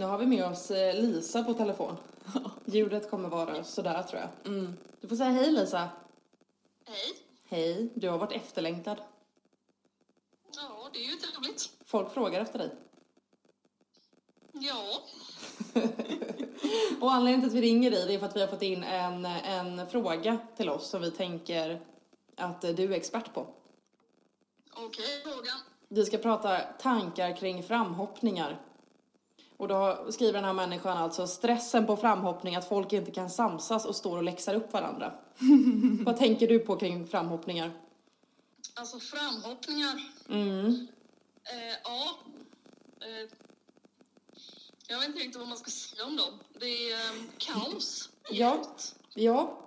[0.00, 1.96] Nu har vi med oss eh, Lisa på telefon.
[2.64, 4.52] Ljudet kommer vara sådär tror jag.
[4.52, 4.76] Mm.
[5.00, 5.88] Du får säga hej Lisa.
[6.86, 7.12] Hej.
[7.48, 9.00] Hej, du har varit efterlängtad.
[10.56, 11.70] Ja, det är ju trevligt.
[11.84, 12.70] Folk frågar efter dig.
[14.52, 15.02] Ja,
[17.00, 18.84] Och anledningen till att vi ringer dig det är för att vi har fått in
[18.84, 21.80] en, en fråga till oss som vi tänker
[22.36, 23.46] att du är expert på.
[24.72, 25.58] okej frågan.
[25.88, 28.69] Vi ska prata tankar kring framhoppningar.
[29.60, 33.86] Och då skriver den här människan alltså stressen på framhoppning, att folk inte kan samsas
[33.86, 35.12] och står och läxar upp varandra.
[36.04, 37.72] Vad tänker du på kring framhoppningar?
[38.74, 40.00] Alltså framhoppningar.
[40.28, 40.88] Mm.
[41.44, 42.18] Eh, ja.
[43.00, 43.28] Eh,
[44.88, 46.38] jag vet inte riktigt vad man ska säga om dem.
[46.60, 48.10] Det är eh, kaos.
[48.30, 48.64] Ja.
[49.14, 49.58] Ja.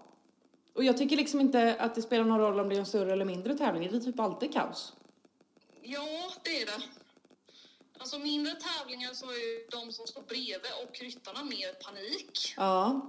[0.73, 3.13] Och jag tycker liksom inte att det spelar någon roll om det är en större
[3.13, 3.91] eller mindre tävling.
[3.91, 4.93] Det är typ alltid kaos.
[5.81, 7.03] Ja, det är det.
[7.97, 13.01] Alltså mindre tävlingar så är ju de som står bredvid och ryttarna mer panik Ja.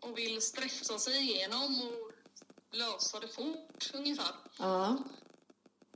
[0.00, 2.12] och vill stressa sig igenom och
[2.76, 4.34] lösa det fort ungefär.
[4.58, 4.96] Ja.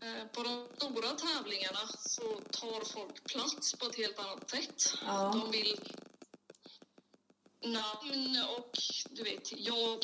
[0.03, 4.95] Eh, På de stora tävlingarna så tar folk plats på ett helt annat sätt.
[5.07, 5.31] Ja.
[5.43, 5.81] De vill
[7.61, 8.71] namn och
[9.11, 9.99] du vet, jag,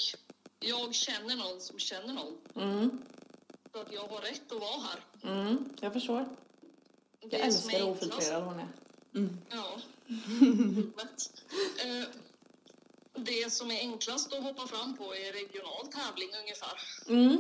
[0.60, 2.38] jag känner någon som känner någon.
[2.54, 3.02] Mm,
[3.72, 5.04] Så att jag har rätt att vara här.
[5.22, 6.36] mm, jag förstår.
[7.20, 8.68] Det Jag älskar hur ofiltrerad hon är.
[9.50, 9.80] Ja.
[10.06, 11.32] Livet.
[11.84, 12.08] Eh,
[13.14, 16.80] det som är enklast att hoppa fram på är regional tävling ungefär.
[17.08, 17.38] Mm.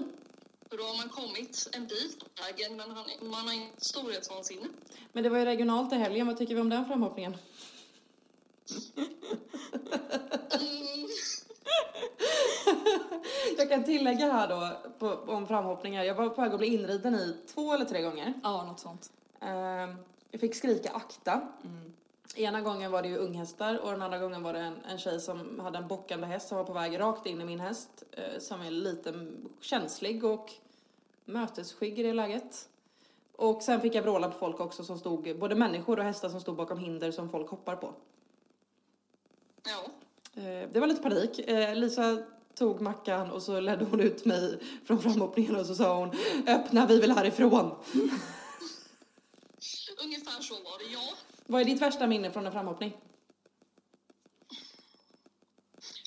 [0.70, 4.68] För då har man kommit en bit på vägen men han, man har inte storhetsvansinne.
[5.12, 7.36] Men det var ju regionalt i helgen, vad tycker vi om den framhoppningen?
[10.50, 11.08] Mm.
[13.58, 16.04] Jag kan tillägga här då på, om framhoppningar.
[16.04, 18.34] Jag var på väg att bli inriden i två eller tre gånger.
[18.42, 19.10] Ja, något sånt.
[19.40, 19.94] Ehm,
[20.30, 21.40] jag fick skrika akta.
[22.36, 25.20] Ena gången var det ju unghästar och den andra gången var det en, en tjej
[25.20, 28.02] som hade en bockande häst som var på väg rakt in i min häst.
[28.12, 29.26] eh, som är lite
[29.60, 30.52] känslig och
[31.24, 32.68] mötesskygg i det läget.
[33.36, 36.40] Och sen fick jag vråla på folk också som stod, både människor och hästar som
[36.40, 37.92] stod bakom hinder som folk hoppar på.
[39.64, 39.84] Ja.
[40.42, 41.38] Eh, Det var lite panik.
[41.38, 42.18] Eh, Lisa
[42.54, 46.10] tog mackan och så ledde hon ut mig från framhoppningen och så sa hon
[46.46, 47.70] öppna vi vill härifrån.
[50.02, 51.14] Ungefär så var det, ja.
[51.46, 52.96] Vad är ditt värsta minne från en framhoppning?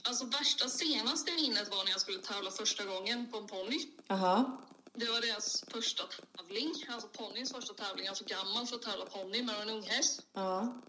[0.04, 3.80] Alltså värsta senaste minnet var när jag skulle tävla första gången på en ponny.
[4.08, 4.62] Aha.
[4.94, 6.04] Det var deras första
[6.38, 8.06] tävling, alltså ponnyns första tävling.
[8.06, 10.26] Jag är för gammal för att tävla ponny med en unghäst.
[10.34, 10.82] Ja.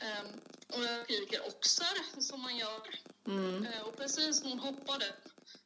[0.00, 0.26] Ehm,
[0.68, 2.80] och jag skriker oxer som man gör.
[3.26, 3.66] Mm.
[3.66, 5.04] Eh, och precis när hon hoppade,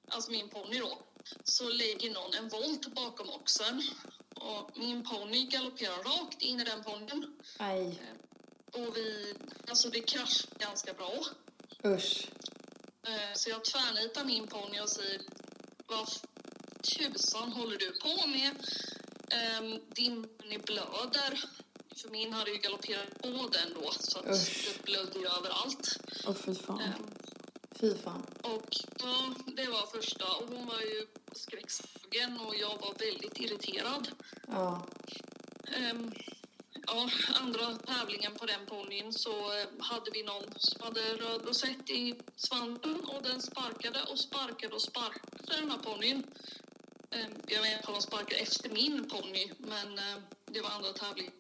[0.08, 0.98] alltså min ponny då,
[1.44, 3.82] så lägger någon en volt bakom oxen.
[4.34, 7.36] Och min ponny galopperar rakt in i den ponnyn.
[7.58, 8.02] Aj.
[8.72, 9.34] Och vi,
[9.68, 11.12] alltså det kraschar ganska bra.
[11.84, 12.28] Usch.
[13.06, 15.20] Eh, Så jag tvärnitar min ponny och säger
[15.86, 16.08] Vad
[16.82, 18.56] tusan håller du på med?
[19.30, 21.44] Ehm, Din ponny blöder.
[21.96, 24.68] För min hade ju galopperat på den då så att Usch.
[24.76, 25.98] det blödde ju överallt.
[26.26, 26.82] Åh fy fan.
[27.84, 28.22] Fy fan.
[28.42, 28.68] Och
[28.98, 30.24] ja, det var första.
[30.24, 34.08] Och hon var ju skräckslagen och jag var väldigt irriterad.
[34.46, 34.86] Ja.
[35.76, 36.12] Ehm,
[36.86, 37.10] ja,
[37.40, 42.14] andra tävlingen på den ponnyn så eh, hade vi någon som hade röd rosett i
[42.36, 46.22] svansen och den sparkade och sparkade och sparkade den här ponnyn.
[47.10, 50.92] Ehm, jag vet inte om de sparkade efter min ponny, men eh, det var andra
[50.92, 51.34] tävlingar.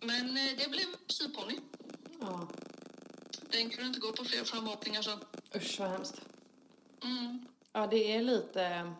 [0.00, 1.58] Men eh, det blev syponny.
[2.20, 2.48] Ja.
[3.50, 5.18] Den kunde inte gå på fler framhoppningar sen.
[5.54, 6.20] Usch vad hemskt.
[7.02, 7.46] Mm.
[7.72, 8.92] Ja det är lite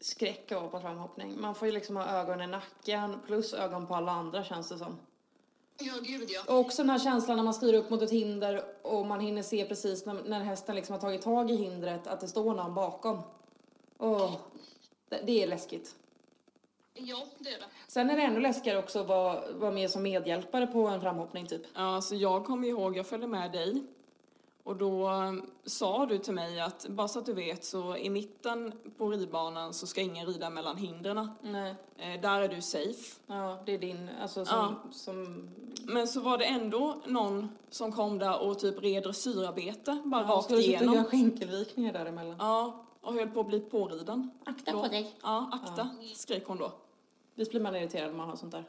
[0.00, 1.40] skräck att på framhoppning.
[1.40, 4.78] Man får ju liksom ha ögon i nacken plus ögon på alla andra känns det
[4.78, 4.98] som.
[5.78, 6.42] Ja, gud ja.
[6.46, 9.42] Och också den här känslan när man styr upp mot ett hinder och man hinner
[9.42, 12.74] se precis när, när hästen liksom har tagit tag i hindret att det står någon
[12.74, 13.22] bakom.
[13.98, 14.34] Åh,
[15.08, 15.94] det, det är läskigt.
[16.94, 17.64] Ja, det är det.
[17.86, 21.46] Sen är det ännu läskigare också att vara, vara med som medhjälpare på en framhoppning
[21.46, 21.62] typ.
[21.74, 23.82] Ja, alltså jag kommer ihåg, jag följde med dig.
[24.62, 25.32] Och då eh,
[25.64, 29.74] sa du till mig att, bara så att du vet, så i mitten på ridbanan
[29.74, 31.28] så ska ingen rida mellan hindren.
[31.42, 31.74] Nej.
[31.98, 33.20] Eh, där är du safe.
[33.26, 34.74] Ja, det är din, alltså som, Ja.
[34.92, 35.48] som
[35.84, 40.28] Men så var det ändå någon som kom där och typ red dressyrarbete, bara ja,
[40.28, 41.10] rakt skulle sitta och göra igenom.
[41.10, 42.36] skänkelvikningar däremellan.
[42.38, 44.30] Ja, och höll på att bli påriden.
[44.44, 45.14] Akta Då- på dig.
[45.22, 46.72] Ja, akta, skrek hon då.
[47.34, 48.64] Visst blir man irriterad när man har sånt där?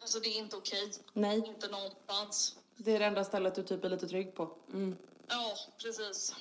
[0.00, 0.92] Alltså det är inte okej.
[1.12, 1.42] Nej.
[1.46, 2.56] Inte någonstans.
[2.76, 4.50] Det är det enda stället du typ är lite trygg på.
[5.28, 6.34] Ja, precis.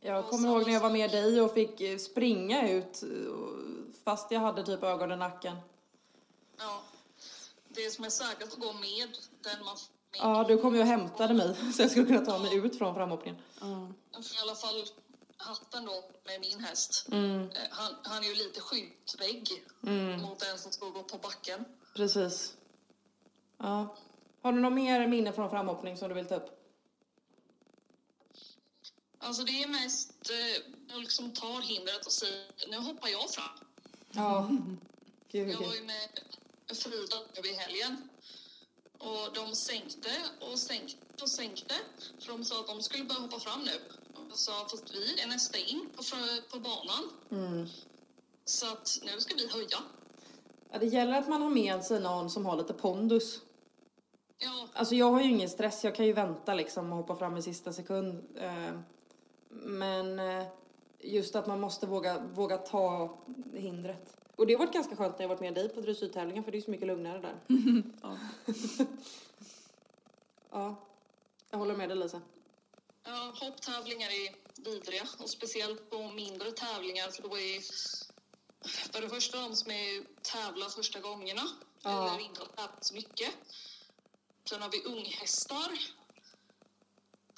[0.00, 3.08] Jag Och kommer ihåg när jag var med dig och fick eh, springa ut eh,
[4.04, 5.56] fast jag hade typ ögon i nacken.
[6.58, 6.82] Ja.
[7.68, 9.08] Det som är säkert att gå med
[9.42, 9.76] den man
[10.10, 10.20] med.
[10.20, 12.94] Ja, du kom ju och hämtade mig så jag skulle kunna ta mig ut från
[12.94, 13.42] framhoppningen.
[13.60, 13.88] Ja.
[14.12, 14.84] I alla fall
[15.36, 17.06] hatten då med min häst.
[17.12, 21.18] Mm, Eh, Han, han är ju lite skyddsvägg mm, mot den som ska gå på
[21.18, 21.64] backen.
[21.94, 22.56] precis.
[23.58, 23.96] Ja.
[24.42, 26.50] Har du något mer minne från framhoppning som du vill ta upp?
[29.18, 30.62] Alltså det är mest eh,
[30.92, 33.58] folk som tar hindret och säger nu hoppar jag fram.
[34.12, 34.50] Ja.
[35.30, 36.08] Gud, Jag var ju med
[36.76, 38.08] Frida nu i helgen.
[38.98, 40.10] Och de sänkte
[40.40, 41.74] och sänkte och sänkte.
[42.20, 43.80] För de sa att de skulle börja hoppa fram nu.
[44.36, 46.02] Sa fast vi är nästa in på,
[46.50, 47.10] på banan.
[47.30, 47.66] Mm.
[48.44, 49.78] Så att nu ska vi höja.
[50.70, 53.40] Ja, det gäller att man har med sig någon som har lite pondus.
[54.38, 57.36] Ja, Alltså jag har ju ingen stress, jag kan ju vänta liksom och hoppa fram
[57.36, 58.24] i sista sekund.
[58.36, 58.78] Eh,
[59.48, 60.46] Men eh,
[61.00, 63.16] just att man måste våga, våga ta
[63.54, 64.16] hindret.
[64.36, 66.58] Och det har varit ganska skönt när jag varit med dig på dressyrtävlingen för det
[66.58, 67.34] är så mycket lugnare där.
[68.02, 68.18] Ja.
[70.50, 70.74] Ja,
[71.50, 72.20] jag håller med dig Lisa.
[73.06, 74.34] Ja hopptävlingar är
[74.64, 75.08] vidriga.
[75.18, 77.10] Och speciellt på mindre tävlingar.
[77.10, 77.60] För då är
[78.92, 81.48] för det första de som är tävlar första gångerna.
[81.82, 82.08] Ja.
[82.14, 83.30] Eller inte har tävlat så mycket.
[84.48, 85.78] Sen har vi unghästar.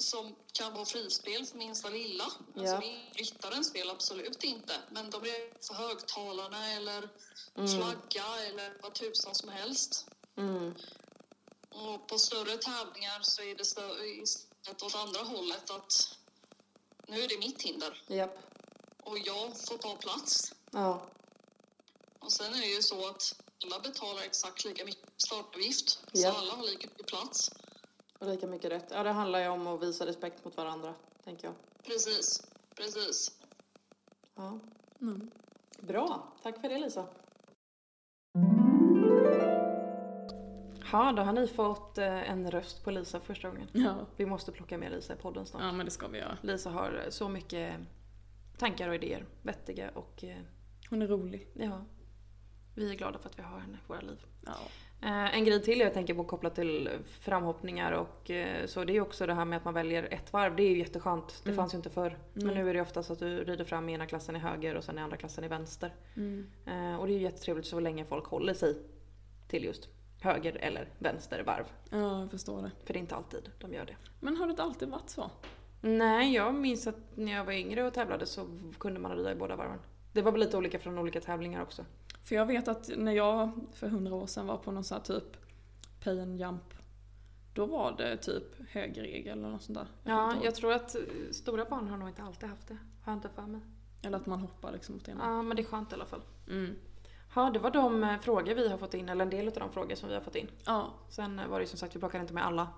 [0.01, 2.33] som kan vara frispel för minsta lilla.
[2.55, 2.61] Ja.
[2.61, 4.75] Alltså det är ryttarens spel, absolut inte.
[4.91, 7.09] Men de är för högtalarna eller
[7.55, 10.07] flagga eller vad tusan som helst.
[10.37, 10.75] Mm.
[11.69, 13.99] Och på större tävlingar så är det stö-
[14.61, 16.19] istället åt andra hållet att
[17.07, 18.39] nu är det mitt hinder Japp.
[19.03, 20.53] och jag får ta plats.
[20.71, 21.01] Ja.
[22.19, 26.01] Och sen är det ju så att alla betalar exakt lika mycket startavgift.
[26.13, 26.33] Ja.
[26.33, 27.51] Så alla har lika mycket plats.
[28.19, 28.87] Och lika mycket rätt.
[28.91, 30.95] Ja, det handlar ju om att visa respekt mot varandra,
[31.25, 31.55] tänker jag.
[31.83, 32.43] Precis,
[32.75, 33.33] precis.
[34.35, 34.59] Ja.
[35.01, 35.31] Mm.
[35.79, 37.07] Bra, tack för det Lisa.
[40.93, 43.69] Ja, då har ni fått eh, en röst på Lisa första gången.
[43.73, 44.07] Ja.
[44.17, 45.63] Vi måste plocka med Lisa i podden snart.
[45.63, 46.39] ja, men det ska vi göra.
[46.43, 47.75] Lisa har så mycket
[48.59, 50.37] tankar och idéer, vettiga och eh,
[50.91, 51.49] Hon är rolig.
[51.55, 51.85] ja,
[52.75, 54.25] vi är glada för att vi har henne i våra liv.
[54.47, 54.53] Ja.
[55.03, 56.89] Eh, En grej till jag tänker på kopplat till
[57.21, 58.31] framhoppningar och
[58.67, 60.57] så det är ju också det här med att man väljer ett varv.
[60.57, 61.41] Det är ju jätteskönt.
[61.45, 61.57] Det Mm.
[61.57, 62.19] fanns ju inte förr.
[62.33, 62.55] Men Nej.
[62.55, 64.99] nu är det oftast att du rider fram i ena klassen i höger och sen
[64.99, 65.95] i andra klassen i vänster.
[66.17, 66.51] Mm.
[67.01, 68.77] Och det är ju jättetrevligt så länge folk håller sig
[69.49, 69.89] till just
[70.21, 71.65] höger eller vänster varv.
[71.91, 72.71] ja, jag förstår det.
[72.85, 73.97] För det är inte alltid de gör det.
[74.21, 75.31] Men har det inte alltid varit så?
[75.81, 78.47] Nej, jag minns att när jag var yngre och tävlade så
[78.79, 79.79] kunde man rida i båda varven.
[80.13, 81.85] Det var väl lite olika från olika tävlingar också.
[82.25, 85.05] För jag vet att när jag för hundra år sedan var på någon sån här
[85.05, 85.37] typ
[86.05, 86.75] pay and jump.
[87.55, 89.87] Då var det typ högerregel eller något sånt där.
[90.05, 91.01] Jag Ja, jag tror att eh,
[91.31, 92.77] stora barn har nog inte alltid haft det.
[93.03, 93.61] Har jag inte för mig.
[94.03, 95.25] Eller att man hoppar liksom åt ena.
[95.25, 96.23] Ja, men det är skönt i alla fall.
[96.49, 96.77] Mm.
[97.35, 99.73] Ja, det var de eh, frågor vi har fått in, eller en del av de
[99.73, 100.51] frågor som vi har fått in.
[100.67, 102.69] Ja, Sen eh, var det ju som sagt, vi plockade inte med alla.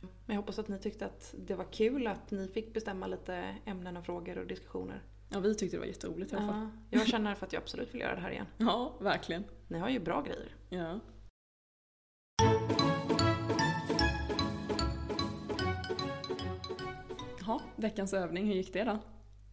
[0.00, 3.56] Men jag hoppas att ni tyckte att det var kul att ni fick bestämma lite
[3.64, 5.02] ämnen och frågor och diskussioner.
[5.30, 6.68] ja, vi tyckte det var jätteroligt i alla fall.
[6.90, 8.46] Ja, jag känner för att jag absolut vill göra det här igen.
[8.58, 9.44] Ja, verkligen.
[9.68, 10.54] Ni har ju bra grejer.
[10.68, 11.00] Ja.
[17.46, 18.98] Ja, veckans övning, hur gick det då?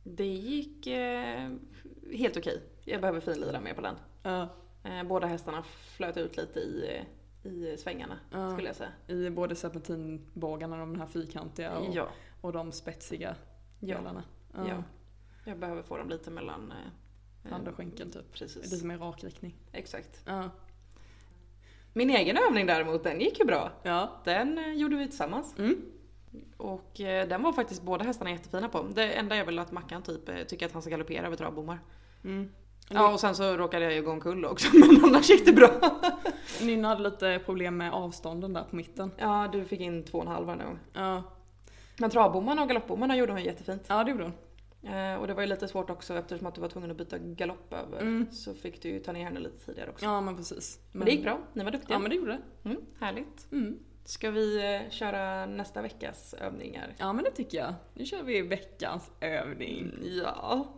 [0.03, 1.51] Det gick eh,
[2.13, 2.61] helt okej.
[2.85, 3.95] Jag behöver finlira mer på den.
[4.23, 4.49] Ja,
[4.85, 7.01] Eh, båda hästarna flöt ut lite i,
[7.43, 8.51] i svängarna Ja.
[8.51, 8.89] skulle jag säga.
[9.07, 12.09] I både serpentinbågarna, de här fyrkantiga och, Ja,
[12.41, 13.35] och de spetsiga
[13.79, 13.97] Ja.
[13.97, 14.23] delarna.
[14.55, 14.83] ja.
[15.45, 16.71] Jag behöver få dem lite mellan...
[16.71, 18.31] Eh, Hand och eh, skänkeln typ.
[18.33, 18.71] Precis.
[18.71, 19.55] Lite mer rak riktning.
[19.71, 20.21] Exakt.
[20.25, 20.49] Ja.
[21.93, 23.71] Min egen övning däremot, den gick ju bra.
[23.83, 24.21] Ja.
[24.25, 25.55] Den eh, gjorde vi tillsammans.
[25.57, 25.81] Mm.
[26.57, 28.83] Och eh, den var faktiskt båda hästarna jättefina på.
[28.83, 31.79] Det enda är väl att Mackan typ eh, tycker att han ska galoppera över travbommar.
[32.23, 32.49] Mm.
[32.89, 35.69] Ja och sen så råkade jag ju gå omkull också men annars gick det bra.
[36.61, 39.11] Nynna hade lite problem med avstånden där på mitten.
[39.17, 40.79] Ja du fick in två och en halv varje gång.
[40.93, 41.23] Ja,
[41.99, 43.83] Men travbommarna och galoppbommarna gjorde hon jättefint.
[43.87, 44.33] ja det gjorde hon.
[44.91, 47.17] Eh, och det var ju lite svårt också eftersom att du var tvungen att byta
[47.17, 48.01] galopp över.
[48.01, 48.27] Mm.
[48.31, 50.05] Så fick du ju ta ner henne lite tidigare också.
[50.05, 50.79] Ja men precis.
[50.91, 51.95] Men det gick bra, ni var duktiga.
[51.95, 52.69] Ja men det gjorde det.
[52.69, 53.51] Mm, härligt.
[53.51, 53.79] Mm.
[54.05, 56.95] Ska vi eh, köra nästa veckas övningar?
[56.97, 57.73] Ja men det tycker jag.
[57.93, 59.91] Nu kör vi veckans övning.
[60.01, 60.75] Ja.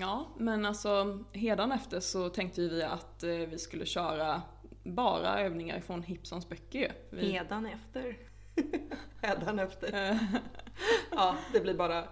[0.00, 1.18] Ja men alltså
[1.72, 4.42] efter så tänkte vi att eh, vi skulle köra
[4.84, 6.88] bara övningar från Hipsons böcker ju.
[7.10, 7.32] Vi,
[7.66, 8.33] efter.
[9.22, 10.10] Hedan efter.
[10.10, 10.16] Eh,
[11.10, 12.04] Ja, det blir bara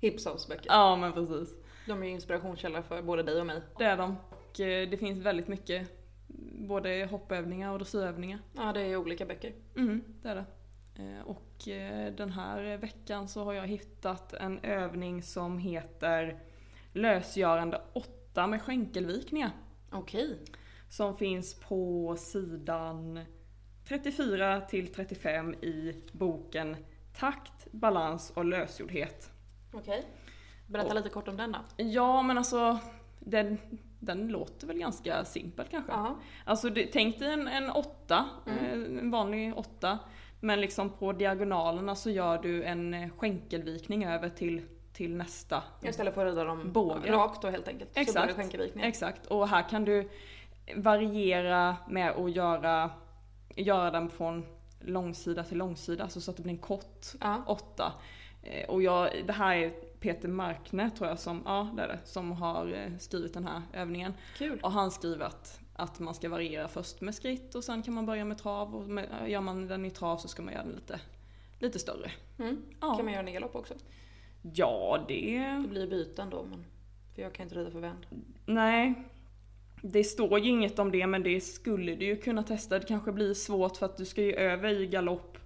[0.00, 0.66] Hipsons böcker.
[0.68, 1.56] ja men precis.
[1.86, 3.60] De är ju inspirationskälla för både dig och mig.
[3.78, 4.16] Det är de.
[4.30, 5.88] Och eh, det finns väldigt mycket
[6.68, 8.38] både hoppövningar och dressyrövningar.
[8.52, 9.52] Ja, det är olika böcker.
[9.76, 10.44] Mm, det är det.
[11.02, 16.38] Eh, Och eh, den här veckan så har jag hittat en övning som heter
[16.92, 19.50] lösgörande 8 med skänkelvikningar.
[19.92, 20.38] Okej.
[20.88, 23.20] Som finns på sidan
[23.88, 26.76] 34 till 35 i boken
[27.18, 29.30] Takt, balans och lösgjordhet.
[29.72, 30.04] Okej.
[30.66, 31.84] Berätta lite kort om den då.
[31.84, 32.78] Ja men alltså
[33.18, 33.58] den,
[33.98, 35.92] den låter väl ganska simpel kanske.
[35.92, 36.16] Ja.
[36.44, 38.64] Alltså det, tänk dig en, en åtta, Mm.
[38.64, 39.98] eh, en vanlig åtta.
[40.40, 44.62] Men liksom på diagonalerna så gör du en skänkelvikning över till,
[44.92, 45.62] till nästa.
[45.82, 47.12] Istället för att rida dem Båge.
[47.12, 47.94] rakt då helt enkelt.
[47.94, 48.26] Så Exakt.
[48.26, 48.84] blir det skänkelvikning.
[48.84, 50.08] Exakt, och här kan du
[50.76, 52.90] variera med att göra,
[53.56, 54.46] göra den från
[54.80, 57.42] långsida till långsida, alltså så att det blir en kort Ja.
[57.46, 57.92] åtta.
[58.42, 61.98] Eh, Och jag, det här är Peter Markner tror jag som, ja det är det,
[62.04, 64.14] som har eh, skrivit den här övningen.
[64.38, 64.60] Kul.
[64.62, 68.06] Och han skriver att, att man ska variera först med skritt och sen kan man
[68.06, 70.72] börja med trav och med, gör man den i trav så ska man göra den
[70.72, 71.00] lite,
[71.58, 72.10] lite större.
[72.38, 72.62] Mm.
[72.80, 73.74] Ja, Kan man göra en galopp också?
[74.54, 75.38] ja det...
[75.62, 76.64] Det blir byten då men...
[77.14, 78.06] För jag kan inte rida för vänd.
[78.46, 78.94] Nej.
[79.92, 82.78] Det står ju inget om det men det skulle du ju kunna testa.
[82.78, 85.38] Det kanske blir svårt för att du ska ju över i galopp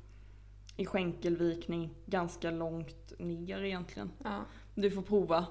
[0.76, 4.10] i skänkelvikning ganska långt ner egentligen.
[4.24, 4.38] Ja,
[4.74, 5.46] Du får prova.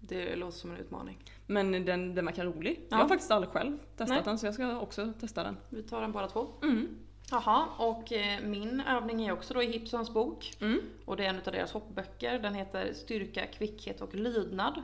[0.00, 1.18] det låter som en utmaning.
[1.46, 2.76] Men den, den verkar rolig.
[2.80, 2.86] Ja.
[2.90, 4.22] Jag har faktiskt aldrig själv testat Nej.
[4.24, 5.56] den så jag ska också testa den.
[5.68, 6.48] Vi tar den bara två.
[6.62, 6.88] Mm.
[7.30, 10.52] Jaha, och eh, min övning är också då i Hipsons bok.
[10.60, 10.80] Mm.
[11.04, 12.38] Och det är en av deras hoppböcker.
[12.38, 14.82] Den heter Styrka, kvickhet och lydnad.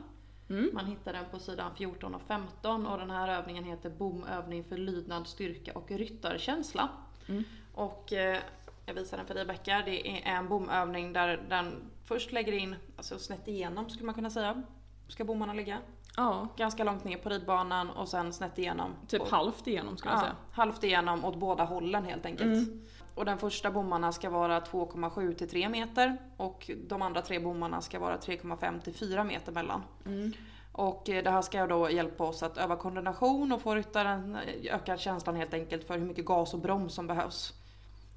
[0.49, 0.69] Mm.
[0.73, 4.77] Man hittar den på sidan 14 och 15 och den här övningen heter Bomövning för
[4.77, 6.89] lydnad, styrka och ryttarkänsla.
[7.27, 7.43] Mm.
[7.73, 8.39] Och eh,
[8.85, 9.81] jag visar den för dig Becka.
[9.85, 11.75] Det är en bomövning där den
[12.05, 14.63] först lägger in, alltså snett igenom skulle man kunna säga.
[15.07, 15.77] Ska bommarna ligga.
[16.17, 18.95] Ja, Ganska långt ner på ridbanan och sen snett igenom.
[19.07, 20.35] typ Och- halvt igenom skulle jag Ja, säga.
[20.51, 22.47] halvt igenom åt båda hållen helt enkelt.
[22.67, 22.81] Mm.
[23.17, 27.81] Och den första bommarna ska vara 2,7 till 3 meter och de andra tre bommarna
[27.81, 29.83] ska vara 3,5 till 4 meter mellan.
[30.05, 30.31] Mm.
[30.71, 34.75] Och eh, det här ska då hjälpa oss att öva koordination och få ryttaren eh,
[34.75, 37.53] öka känslan helt enkelt för hur mycket gas och broms som behövs.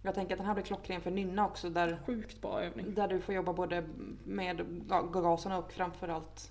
[0.03, 2.95] Jag tänker att den här blir klockren för nynna också där, Sjukt bra övning.
[2.95, 3.85] där du får jobba både
[4.25, 6.51] med ga- gasen och framförallt,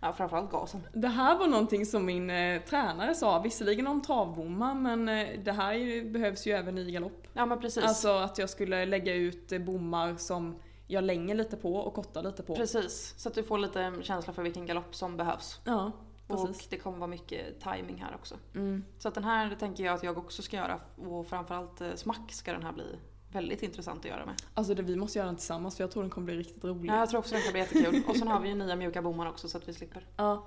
[0.00, 0.86] ja, framförallt gasen.
[0.92, 5.52] Det här var någonting som min eh, tränare sa, visserligen om travbommar men eh, det
[5.52, 7.26] här är ju, behövs ju även i galopp.
[7.32, 7.84] Ja men precis.
[7.84, 12.22] Alltså att jag skulle lägga ut eh, bommar som jag länger lite på och kortar
[12.22, 12.54] lite på.
[12.56, 15.60] Precis, så att du får lite känsla för vilken galopp som behövs.
[15.64, 15.92] Ja,
[16.26, 16.68] Och precis.
[16.68, 18.34] det kommer vara mycket timing här också.
[18.54, 18.84] Mm.
[18.98, 22.32] Så att den här tänker jag att jag också ska göra och framförallt eh, smack
[22.32, 22.98] ska den här bli
[23.36, 24.34] väldigt intressant att göra med.
[24.54, 26.90] Alltså det, vi måste göra den tillsammans för jag tror den kommer bli riktigt rolig.
[26.90, 28.02] Ja, jag tror också den kan bli jättekul.
[28.08, 30.46] Och sen har vi ju nya mjuka bommar också så att vi slipper Ja,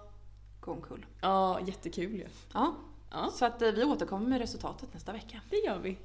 [0.60, 1.06] gå omkull.
[1.22, 2.28] ja jättekul ju.
[2.54, 2.76] Ja,
[3.12, 5.42] Ja, så att eh, vi återkommer med resultatet nästa vecka.
[5.50, 5.98] det gör vi.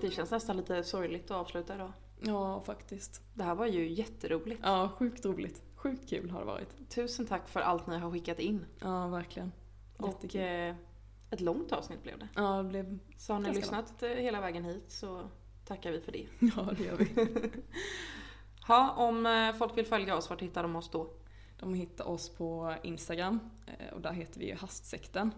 [0.00, 1.92] Det känns nästan lite sorgligt att avsluta idag.
[2.20, 3.20] Ja, faktiskt.
[3.34, 4.60] Det här var ju jätteroligt.
[4.64, 5.62] Ja, sjukt roligt.
[5.76, 6.90] Sjukt kul har det varit.
[6.90, 8.64] Tusen tack för allt ni har skickat in.
[8.80, 9.52] Ja, verkligen.
[9.96, 10.40] Och Jättekul.
[10.40, 10.74] eh,
[11.30, 12.28] ett långt avsnitt blev det.
[12.34, 12.98] Ja, det blev...
[13.16, 15.30] Så har ni lyssnat eh, hela vägen hit så
[15.64, 16.26] tackar vi för det.
[16.56, 17.50] Ja, det gör vi.
[18.66, 21.10] Ha, om eh, folk vill följa oss, vart hittar de oss då?
[21.58, 25.32] De hittar oss på Instagram eh, och där heter vi ju Hastsekten.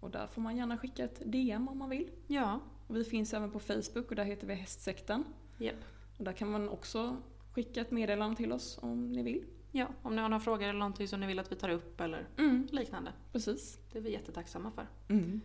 [0.00, 2.10] Och där får man gärna skicka ett DM om man vill.
[2.26, 5.24] Ja, Och vi finns även på Facebook och där heter vi Hästsekten.
[5.58, 5.74] Japp.
[6.18, 7.16] Och där kan man också
[7.52, 9.44] skicka ett meddelande till oss om ni vill.
[9.72, 12.00] Ja, om ni har några frågor eller någonting som ni vill att vi tar upp
[12.00, 13.12] eller Mm, liknande.
[13.32, 13.78] precis.
[13.92, 14.86] Det är vi jättetacksamma för.
[15.08, 15.40] Mm.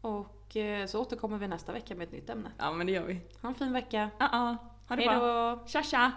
[0.00, 2.50] Och eh, så återkommer vi nästa vecka med ett nytt ämne.
[2.58, 3.20] Ja, men det gör vi.
[3.42, 4.10] Ha en fin vecka.
[4.18, 4.56] Ah, ah.
[4.88, 5.66] Ha det Hej bra.
[5.66, 6.12] Tja, tja!